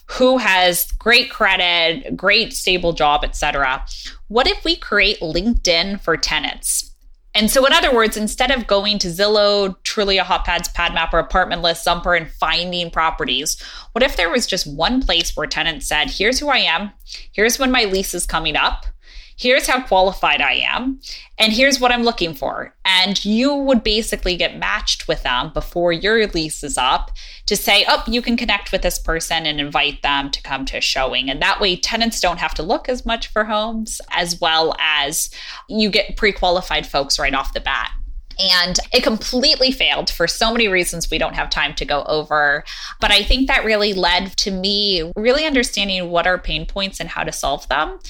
who 0.07 0.39
has 0.39 0.91
great 0.93 1.31
credit, 1.31 2.17
great 2.17 2.53
stable 2.53 2.93
job, 2.93 3.25
etc. 3.25 3.85
What 4.29 4.47
if 4.47 4.65
we 4.65 4.77
create 4.77 5.21
LinkedIn 5.21 6.01
for 6.01 6.17
tenants? 6.17 6.91
And 7.37 7.51
so, 7.51 7.67
in 7.67 7.73
other 7.73 7.93
words, 7.93 8.17
instead 8.17 8.53
of 8.53 8.69
going 8.69 8.99
to 9.01 9.09
Zillow, 9.09 9.77
Trulia, 9.83 10.23
HotPads, 10.23 10.73
PadMapper, 10.73 11.19
Apartment 11.19 11.63
List, 11.63 11.83
Zumper, 11.83 12.15
and 12.15 12.31
finding 12.31 12.93
properties, 12.93 13.61
what 13.91 14.05
if 14.05 14.17
there 14.17 14.31
was 14.31 14.47
just 14.47 14.73
one 14.73 15.03
place 15.03 15.37
where 15.37 15.47
tenants 15.47 15.89
said, 15.89 16.11
here's 16.11 16.39
who 16.39 16.49
I 16.49 16.59
am, 16.59 16.93
here's 17.33 17.59
when 17.59 17.73
my 17.73 17.85
lease 17.85 18.15
is 18.15 18.25
coming 18.25 18.55
up, 18.55 18.87
here's 19.37 19.67
how 19.67 19.83
qualified 19.83 20.41
I 20.41 20.55
am, 20.55 21.01
and 21.39 21.53
here's 21.53 21.81
what 21.81 21.93
I'm 21.93 22.03
looking 22.03 22.35
for. 22.35 22.75
And 22.85 23.23
you 23.25 23.55
would 23.55 23.83
basically 23.83 24.37
get 24.37 24.59
matched 24.59 25.09
with 25.09 25.23
them 25.23 25.53
before 25.53 25.93
your 25.93 26.27
lease 26.29 26.63
is 26.63 26.79
up 26.79 27.11
to 27.47 27.57
say, 27.57 27.85
oh, 27.89 28.03
you 28.07 28.23
can 28.23 28.37
connect 28.37 28.73
with 28.73 28.83
this 28.83 28.99
person 28.99 29.47
and 29.47 29.61
invite 29.61 30.03
them 30.03 30.31
to 30.31 30.43
come 30.43 30.65
to 30.67 30.79
a 30.79 30.81
showing. 30.81 31.29
And 31.29 31.43
that 31.43 31.61
way, 31.61 31.77
tenants 31.77 32.21
don't 32.21 32.39
have 32.39 32.55
to 32.55 32.63
look 32.63 32.89
as 32.89 33.05
much 33.05 33.29
for 33.29 33.45
homes, 33.45 34.01
as 34.11 34.41
well 34.41 34.75
as 34.79 35.31
you 35.69 35.91
get 35.91 36.17
pre 36.17 36.33
qualified 36.33 36.87
folks 36.87 37.19
right 37.19 37.35
off 37.35 37.55
the 37.55 37.61
bat. 37.61 37.91
And 38.39 38.81
it 38.93 39.05
completely 39.05 39.71
failed 39.71 40.11
for 40.11 40.27
so 40.27 40.51
many 40.51 40.67
reasons 40.67 41.09
we 41.09 41.19
don't 41.19 41.37
have 41.37 41.51
time 41.51 41.73
to 41.77 41.85
go 41.85 42.03
over. 42.05 42.65
But 43.01 43.13
I 43.13 43.23
think 43.23 43.47
that 43.47 43.65
really 43.65 43.93
led 43.93 44.37
to 44.39 44.51
me 44.51 45.13
really 45.15 45.47
understanding 45.47 46.11
what 46.11 46.27
are 46.27 46.39
pain 46.39 46.67
points 46.67 46.99
and 46.99 47.09
how 47.09 47.23
to 47.23 47.31
solve 47.31 47.69
them 47.69 48.01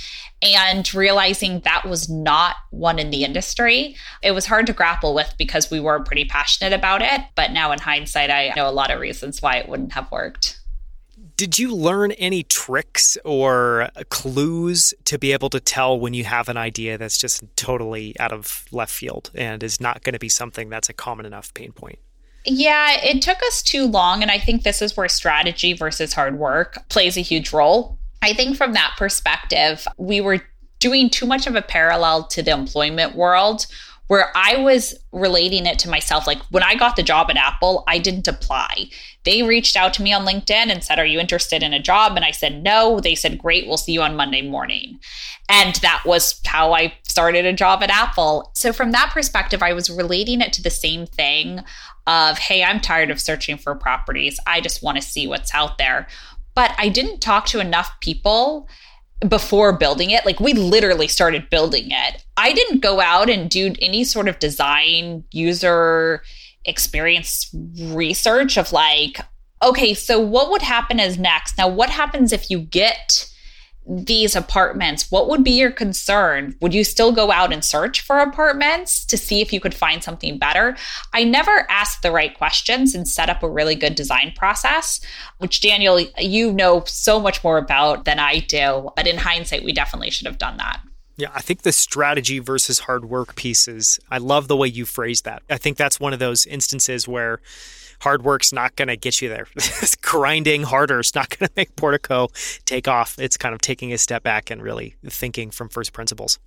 and 0.44 0.92
realizing 0.94 1.60
that 1.60 1.86
was 1.86 2.08
not 2.08 2.56
one 2.70 2.98
in 2.98 3.10
the 3.10 3.24
industry. 3.24 3.96
It 4.22 4.32
was 4.32 4.46
hard 4.46 4.66
to 4.66 4.72
grapple 4.72 5.14
with 5.14 5.34
because 5.38 5.70
we 5.70 5.80
were 5.80 6.00
pretty 6.00 6.24
passionate 6.24 6.72
about 6.72 7.02
it. 7.02 7.20
But 7.34 7.52
now, 7.52 7.72
in 7.72 7.78
hindsight, 7.78 8.30
I 8.30 8.52
know 8.56 8.68
a 8.68 8.72
lot 8.72 8.90
of 8.90 9.00
reasons 9.00 9.40
why 9.40 9.56
it 9.56 9.68
wouldn't 9.68 9.92
have 9.92 10.10
worked. 10.10 10.60
Did 11.36 11.58
you 11.58 11.74
learn 11.74 12.12
any 12.12 12.44
tricks 12.44 13.18
or 13.24 13.88
clues 14.08 14.94
to 15.04 15.18
be 15.18 15.32
able 15.32 15.50
to 15.50 15.58
tell 15.58 15.98
when 15.98 16.14
you 16.14 16.24
have 16.24 16.48
an 16.48 16.56
idea 16.56 16.96
that's 16.96 17.18
just 17.18 17.42
totally 17.56 18.14
out 18.20 18.32
of 18.32 18.66
left 18.70 18.92
field 18.92 19.30
and 19.34 19.62
is 19.62 19.80
not 19.80 20.04
going 20.04 20.12
to 20.12 20.18
be 20.20 20.28
something 20.28 20.68
that's 20.68 20.88
a 20.88 20.92
common 20.92 21.26
enough 21.26 21.52
pain 21.54 21.72
point? 21.72 21.98
Yeah, 22.46 23.00
it 23.02 23.22
took 23.22 23.38
us 23.42 23.62
too 23.62 23.86
long. 23.86 24.22
And 24.22 24.30
I 24.30 24.38
think 24.38 24.62
this 24.62 24.82
is 24.82 24.96
where 24.96 25.08
strategy 25.08 25.72
versus 25.72 26.12
hard 26.12 26.38
work 26.38 26.88
plays 26.88 27.16
a 27.16 27.20
huge 27.20 27.52
role. 27.52 27.98
I 28.24 28.32
think 28.32 28.56
from 28.56 28.72
that 28.72 28.94
perspective, 28.96 29.86
we 29.98 30.22
were 30.22 30.40
doing 30.78 31.10
too 31.10 31.26
much 31.26 31.46
of 31.46 31.54
a 31.54 31.62
parallel 31.62 32.24
to 32.28 32.42
the 32.42 32.52
employment 32.52 33.14
world 33.14 33.66
where 34.06 34.30
I 34.34 34.56
was 34.56 34.94
relating 35.12 35.66
it 35.66 35.78
to 35.80 35.90
myself. 35.90 36.26
Like 36.26 36.38
when 36.50 36.62
I 36.62 36.74
got 36.74 36.96
the 36.96 37.02
job 37.02 37.30
at 37.30 37.36
Apple, 37.36 37.84
I 37.86 37.98
didn't 37.98 38.28
apply. 38.28 38.88
They 39.24 39.42
reached 39.42 39.76
out 39.76 39.94
to 39.94 40.02
me 40.02 40.12
on 40.12 40.26
LinkedIn 40.26 40.70
and 40.70 40.84
said, 40.84 40.98
Are 40.98 41.06
you 41.06 41.18
interested 41.18 41.62
in 41.62 41.72
a 41.72 41.82
job? 41.82 42.16
And 42.16 42.24
I 42.24 42.30
said, 42.30 42.62
No. 42.62 43.00
They 43.00 43.14
said, 43.14 43.38
Great, 43.38 43.66
we'll 43.66 43.78
see 43.78 43.92
you 43.92 44.02
on 44.02 44.16
Monday 44.16 44.42
morning. 44.42 45.00
And 45.48 45.74
that 45.76 46.02
was 46.06 46.40
how 46.46 46.72
I 46.72 46.94
started 47.02 47.44
a 47.44 47.52
job 47.52 47.82
at 47.82 47.90
Apple. 47.90 48.50
So 48.54 48.72
from 48.72 48.92
that 48.92 49.10
perspective, 49.12 49.62
I 49.62 49.72
was 49.72 49.90
relating 49.90 50.40
it 50.40 50.52
to 50.54 50.62
the 50.62 50.70
same 50.70 51.06
thing 51.06 51.60
of, 52.06 52.38
Hey, 52.38 52.62
I'm 52.62 52.80
tired 52.80 53.10
of 53.10 53.20
searching 53.20 53.56
for 53.56 53.74
properties. 53.74 54.38
I 54.46 54.60
just 54.60 54.82
want 54.82 54.96
to 54.96 55.02
see 55.02 55.26
what's 55.26 55.54
out 55.54 55.78
there. 55.78 56.06
But 56.54 56.74
I 56.78 56.88
didn't 56.88 57.20
talk 57.20 57.46
to 57.46 57.60
enough 57.60 57.90
people 58.00 58.68
before 59.28 59.76
building 59.76 60.10
it. 60.10 60.24
Like 60.24 60.40
we 60.40 60.52
literally 60.52 61.08
started 61.08 61.50
building 61.50 61.90
it. 61.90 62.24
I 62.36 62.52
didn't 62.52 62.80
go 62.80 63.00
out 63.00 63.30
and 63.30 63.50
do 63.50 63.74
any 63.80 64.04
sort 64.04 64.28
of 64.28 64.38
design 64.38 65.24
user 65.30 66.22
experience 66.64 67.54
research 67.78 68.56
of 68.56 68.72
like, 68.72 69.20
okay, 69.62 69.94
so 69.94 70.20
what 70.20 70.50
would 70.50 70.62
happen 70.62 71.00
as 71.00 71.18
next? 71.18 71.58
Now, 71.58 71.68
what 71.68 71.90
happens 71.90 72.32
if 72.32 72.50
you 72.50 72.58
get 72.58 73.30
these 73.86 74.34
apartments, 74.34 75.10
what 75.10 75.28
would 75.28 75.44
be 75.44 75.52
your 75.52 75.70
concern? 75.70 76.56
Would 76.60 76.72
you 76.72 76.84
still 76.84 77.12
go 77.12 77.30
out 77.30 77.52
and 77.52 77.64
search 77.64 78.00
for 78.00 78.18
apartments 78.18 79.04
to 79.06 79.16
see 79.16 79.40
if 79.40 79.52
you 79.52 79.60
could 79.60 79.74
find 79.74 80.02
something 80.02 80.38
better? 80.38 80.76
I 81.12 81.24
never 81.24 81.66
asked 81.68 82.02
the 82.02 82.12
right 82.12 82.36
questions 82.36 82.94
and 82.94 83.06
set 83.06 83.28
up 83.28 83.42
a 83.42 83.48
really 83.48 83.74
good 83.74 83.94
design 83.94 84.32
process, 84.36 85.00
which 85.38 85.60
Daniel, 85.60 86.00
you 86.18 86.52
know 86.52 86.84
so 86.86 87.20
much 87.20 87.44
more 87.44 87.58
about 87.58 88.04
than 88.04 88.18
I 88.18 88.38
do. 88.40 88.90
But 88.96 89.06
in 89.06 89.18
hindsight, 89.18 89.64
we 89.64 89.72
definitely 89.72 90.10
should 90.10 90.26
have 90.26 90.38
done 90.38 90.56
that. 90.56 90.80
Yeah, 91.16 91.30
I 91.32 91.42
think 91.42 91.62
the 91.62 91.72
strategy 91.72 92.40
versus 92.40 92.80
hard 92.80 93.04
work 93.04 93.36
pieces, 93.36 94.00
I 94.10 94.18
love 94.18 94.48
the 94.48 94.56
way 94.56 94.66
you 94.66 94.84
phrased 94.84 95.24
that. 95.26 95.42
I 95.48 95.58
think 95.58 95.76
that's 95.76 96.00
one 96.00 96.12
of 96.12 96.18
those 96.18 96.44
instances 96.46 97.06
where 97.06 97.40
hard 98.04 98.22
work's 98.22 98.52
not 98.52 98.76
going 98.76 98.88
to 98.88 98.96
get 98.96 99.20
you 99.22 99.30
there. 99.30 99.46
Grinding 100.02 100.62
harder 100.62 101.00
is 101.00 101.14
not 101.14 101.30
going 101.30 101.48
to 101.48 101.52
make 101.56 101.74
Portico 101.74 102.28
take 102.66 102.86
off. 102.86 103.18
It's 103.18 103.38
kind 103.38 103.54
of 103.54 103.60
taking 103.60 103.92
a 103.92 103.98
step 103.98 104.22
back 104.22 104.50
and 104.50 104.62
really 104.62 104.94
thinking 105.06 105.50
from 105.50 105.70
first 105.70 105.94
principles. 105.94 106.38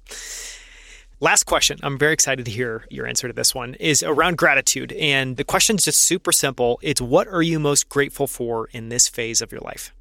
Last 1.20 1.46
question. 1.46 1.80
I'm 1.82 1.98
very 1.98 2.14
excited 2.14 2.46
to 2.46 2.52
hear 2.52 2.86
your 2.92 3.08
answer 3.08 3.28
to 3.28 3.34
this 3.34 3.56
one 3.56 3.74
is 3.76 4.04
around 4.04 4.38
gratitude. 4.38 4.94
And 4.94 5.36
the 5.36 5.44
question's 5.44 5.84
just 5.84 6.00
super 6.04 6.32
simple. 6.32 6.80
It's 6.84 7.02
what 7.02 7.28
are 7.28 7.42
you 7.42 7.60
most 7.60 7.90
grateful 7.90 8.28
for 8.28 8.68
in 8.68 8.90
this 8.90 9.08
phase 9.08 9.42
of 9.42 9.52
your 9.52 9.62
life? 9.62 9.96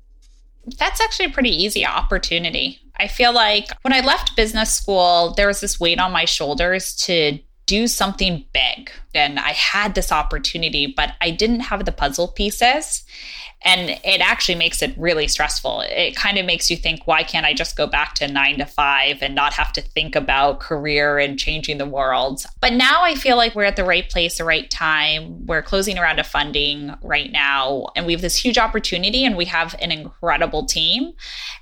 That's 0.79 1.01
actually 1.01 1.27
a 1.27 1.31
pretty 1.31 1.51
easy 1.51 1.87
opportunity. 1.87 2.81
I 2.99 3.09
feel 3.09 3.33
like 3.33 3.69
when 3.81 3.95
I 3.95 4.01
left 4.01 4.37
business 4.37 4.75
school, 4.75 5.33
there 5.37 5.47
was 5.47 5.61
this 5.61 5.81
weight 5.81 5.99
on 5.99 6.13
my 6.13 6.27
shoulders 6.27 6.95
to 7.07 7.39
do 7.67 7.87
something 7.87 8.45
big. 8.53 8.91
And 9.15 9.39
I 9.39 9.53
had 9.53 9.95
this 9.95 10.13
opportunity, 10.13 10.87
but 10.87 11.15
I 11.21 11.31
didn't 11.31 11.61
have 11.61 11.85
the 11.85 11.93
puzzle 11.93 12.29
pieces. 12.29 13.05
And 13.67 13.91
it 14.05 14.21
actually 14.21 14.55
makes 14.55 14.81
it 14.81 14.95
really 14.97 15.27
stressful. 15.27 15.81
It 15.81 16.15
kind 16.15 16.39
of 16.39 16.47
makes 16.47 16.71
you 16.71 16.77
think, 16.77 17.07
why 17.09 17.25
can't 17.25 17.45
I 17.45 17.53
just 17.53 17.77
go 17.77 17.89
back 17.89 18.15
to 18.15 18.29
nine 18.29 18.59
to 18.59 18.65
five 18.65 19.23
and 19.23 19.35
not 19.35 19.55
have 19.55 19.73
to 19.73 19.81
think 19.81 20.15
about 20.15 20.61
career 20.61 21.19
and 21.19 21.37
changing 21.37 21.79
the 21.79 21.85
world? 21.85 22.47
But 22.61 22.75
now 22.75 23.03
I 23.03 23.17
feel 23.17 23.37
like 23.37 23.57
we're 23.57 23.65
at 23.65 23.75
the 23.75 23.85
right 23.85 24.09
place, 24.09 24.39
the 24.39 24.45
right 24.45 24.71
time. 24.71 25.45
We're 25.47 25.63
closing 25.63 25.99
around 25.99 26.21
a 26.21 26.25
funding 26.25 26.95
right 27.03 27.33
now, 27.33 27.89
and 27.97 28.07
we 28.07 28.13
have 28.13 28.23
this 28.23 28.37
huge 28.37 28.57
opportunity, 28.57 29.25
and 29.25 29.37
we 29.37 29.47
have 29.47 29.75
an 29.81 29.91
incredible 29.91 30.65
team. 30.65 31.15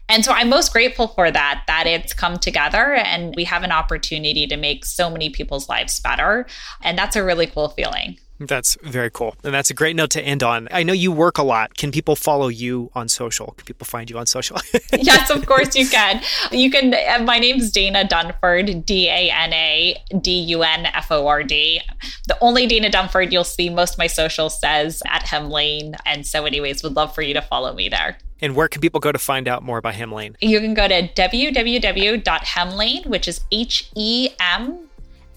And 0.06 0.26
so 0.26 0.32
I'm 0.32 0.50
most 0.50 0.75
grateful 0.75 1.08
for 1.08 1.30
that, 1.30 1.64
that 1.66 1.87
it's 1.87 2.12
come 2.12 2.38
together 2.38 2.92
and 2.94 3.34
we 3.34 3.44
have 3.44 3.62
an 3.62 3.73
opportunity 3.73 4.46
to 4.46 4.56
make 4.58 4.84
so 4.84 5.08
many 5.08 5.30
people's 5.30 5.66
lives 5.66 5.99
better. 6.00 6.46
And 6.82 6.99
that's 6.99 7.16
a 7.16 7.25
really 7.25 7.46
cool 7.46 7.70
feeling. 7.70 8.18
That's 8.47 8.77
very 8.83 9.11
cool. 9.11 9.37
And 9.45 9.55
that's 9.55 9.71
a 9.71 9.75
great 9.75 9.97
note 9.97 10.11
to 10.11 10.23
end 10.23 10.43
on. 10.43 10.69
I 10.71 10.83
know 10.83 10.93
you 10.93 11.13
work 11.13 11.39
a 11.39 11.43
lot. 11.43 11.77
Can 11.77 11.91
people 11.93 12.17
follow 12.17 12.49
you 12.49 12.91
on 12.95 13.09
social? 13.09 13.55
Can 13.57 13.65
people 13.65 13.85
find 13.85 14.11
you 14.11 14.19
on 14.19 14.27
social? 14.27 14.59
yes, 14.93 15.31
of 15.31 15.47
course 15.47 15.75
you 15.77 15.89
can. 15.89 16.23
You 16.51 16.71
can, 16.71 16.95
uh, 16.95 17.25
my 17.25 17.39
name's 17.39 17.71
Dana 17.71 18.05
Dunford, 18.05 18.85
D 18.85 19.09
A 19.09 19.31
N 19.31 19.53
A 19.53 20.03
D 20.21 20.31
U 20.31 20.63
N 20.63 20.87
F 20.87 21.11
O 21.11 21.27
R 21.27 21.43
D. 21.43 21.81
The 22.27 22.39
only 22.41 22.67
Dana 22.67 22.91
Dunford 22.91 23.33
you'll 23.33 23.45
see 23.45 23.71
most 23.71 23.95
of 23.95 23.99
my 23.99 24.07
social 24.07 24.51
says 24.51 25.03
at 25.07 25.25
Hemlane. 25.25 25.95
And 26.07 26.27
so, 26.27 26.45
anyways, 26.45 26.83
would 26.83 26.97
love 26.97 27.15
for 27.15 27.23
you 27.23 27.35
to 27.35 27.43
follow 27.43 27.73
me 27.75 27.89
there. 27.89 28.19
And 28.41 28.55
where 28.57 28.69
can 28.69 28.81
people 28.81 29.01
go 29.01 29.13
to 29.13 29.19
find 29.19 29.49
out 29.49 29.63
more 29.63 29.79
about 29.79 29.95
Hemlane? 29.95 30.37
You 30.41 30.61
can 30.61 30.75
go 30.75 30.87
to 30.87 31.09
www.hemlane, 31.09 33.07
which 33.07 33.29
is 33.29 33.41
H 33.51 33.91
E 33.95 34.29
M 34.39 34.89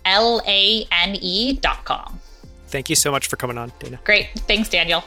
L 0.03 0.41
A 0.47 0.85
N 0.91 1.15
E 1.21 1.53
dot 1.53 1.85
com. 1.85 2.19
Thank 2.77 2.91
you 2.91 2.95
so 2.95 3.09
much 3.09 3.25
for 3.25 3.37
coming 3.37 3.57
on, 3.57 3.71
Dana. 3.79 3.99
Great. 4.03 4.27
Thanks, 4.47 4.69
Daniel. 4.69 5.03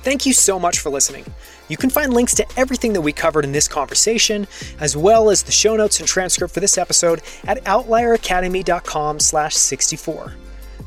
Thank 0.00 0.24
you 0.24 0.32
so 0.32 0.58
much 0.58 0.78
for 0.78 0.88
listening. 0.88 1.26
You 1.68 1.76
can 1.76 1.90
find 1.90 2.14
links 2.14 2.34
to 2.36 2.46
everything 2.56 2.94
that 2.94 3.02
we 3.02 3.12
covered 3.12 3.44
in 3.44 3.52
this 3.52 3.68
conversation, 3.68 4.46
as 4.80 4.96
well 4.96 5.28
as 5.28 5.42
the 5.42 5.52
show 5.52 5.76
notes 5.76 6.00
and 6.00 6.08
transcript 6.08 6.54
for 6.54 6.60
this 6.60 6.78
episode 6.78 7.20
at 7.44 7.62
outlieracademy.com 7.64 9.20
slash 9.20 9.56
64. 9.56 10.32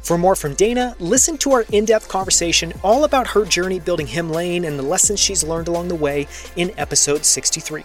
For 0.02 0.18
more 0.18 0.36
from 0.36 0.56
Dana, 0.56 0.96
listen 0.98 1.38
to 1.38 1.52
our 1.52 1.66
in-depth 1.72 2.10
conversation 2.10 2.74
all 2.84 3.04
about 3.04 3.28
her 3.28 3.46
journey 3.46 3.80
building 3.80 4.08
Hemlane 4.08 4.66
and 4.66 4.80
the 4.80 4.84
lessons 4.84 5.20
she's 5.20 5.44
learned 5.44 5.68
along 5.68 5.90
the 5.90 5.94
way 5.96 6.28
in 6.56 6.72
episode 6.80 7.24
63. 7.24 7.84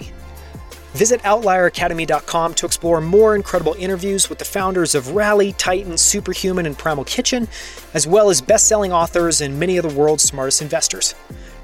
Visit 0.96 1.20
OutlierAcademy.com 1.24 2.54
to 2.54 2.64
explore 2.64 3.02
more 3.02 3.36
incredible 3.36 3.74
interviews 3.74 4.30
with 4.30 4.38
the 4.38 4.46
founders 4.46 4.94
of 4.94 5.10
Rally, 5.10 5.52
Titan, 5.52 5.98
Superhuman, 5.98 6.64
and 6.64 6.78
Primal 6.78 7.04
Kitchen, 7.04 7.48
as 7.92 8.06
well 8.06 8.30
as 8.30 8.40
best 8.40 8.66
selling 8.66 8.94
authors 8.94 9.42
and 9.42 9.60
many 9.60 9.76
of 9.76 9.86
the 9.86 9.94
world's 9.94 10.24
smartest 10.24 10.62
investors. 10.62 11.14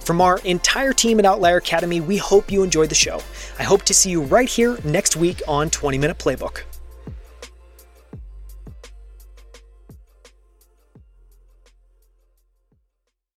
From 0.00 0.20
our 0.20 0.38
entire 0.40 0.92
team 0.92 1.18
at 1.18 1.24
Outlier 1.24 1.56
Academy, 1.56 1.98
we 1.98 2.18
hope 2.18 2.52
you 2.52 2.62
enjoyed 2.62 2.90
the 2.90 2.94
show. 2.94 3.22
I 3.58 3.62
hope 3.62 3.84
to 3.84 3.94
see 3.94 4.10
you 4.10 4.20
right 4.20 4.50
here 4.50 4.76
next 4.84 5.16
week 5.16 5.40
on 5.48 5.70
20 5.70 5.96
Minute 5.96 6.18
Playbook. 6.18 6.64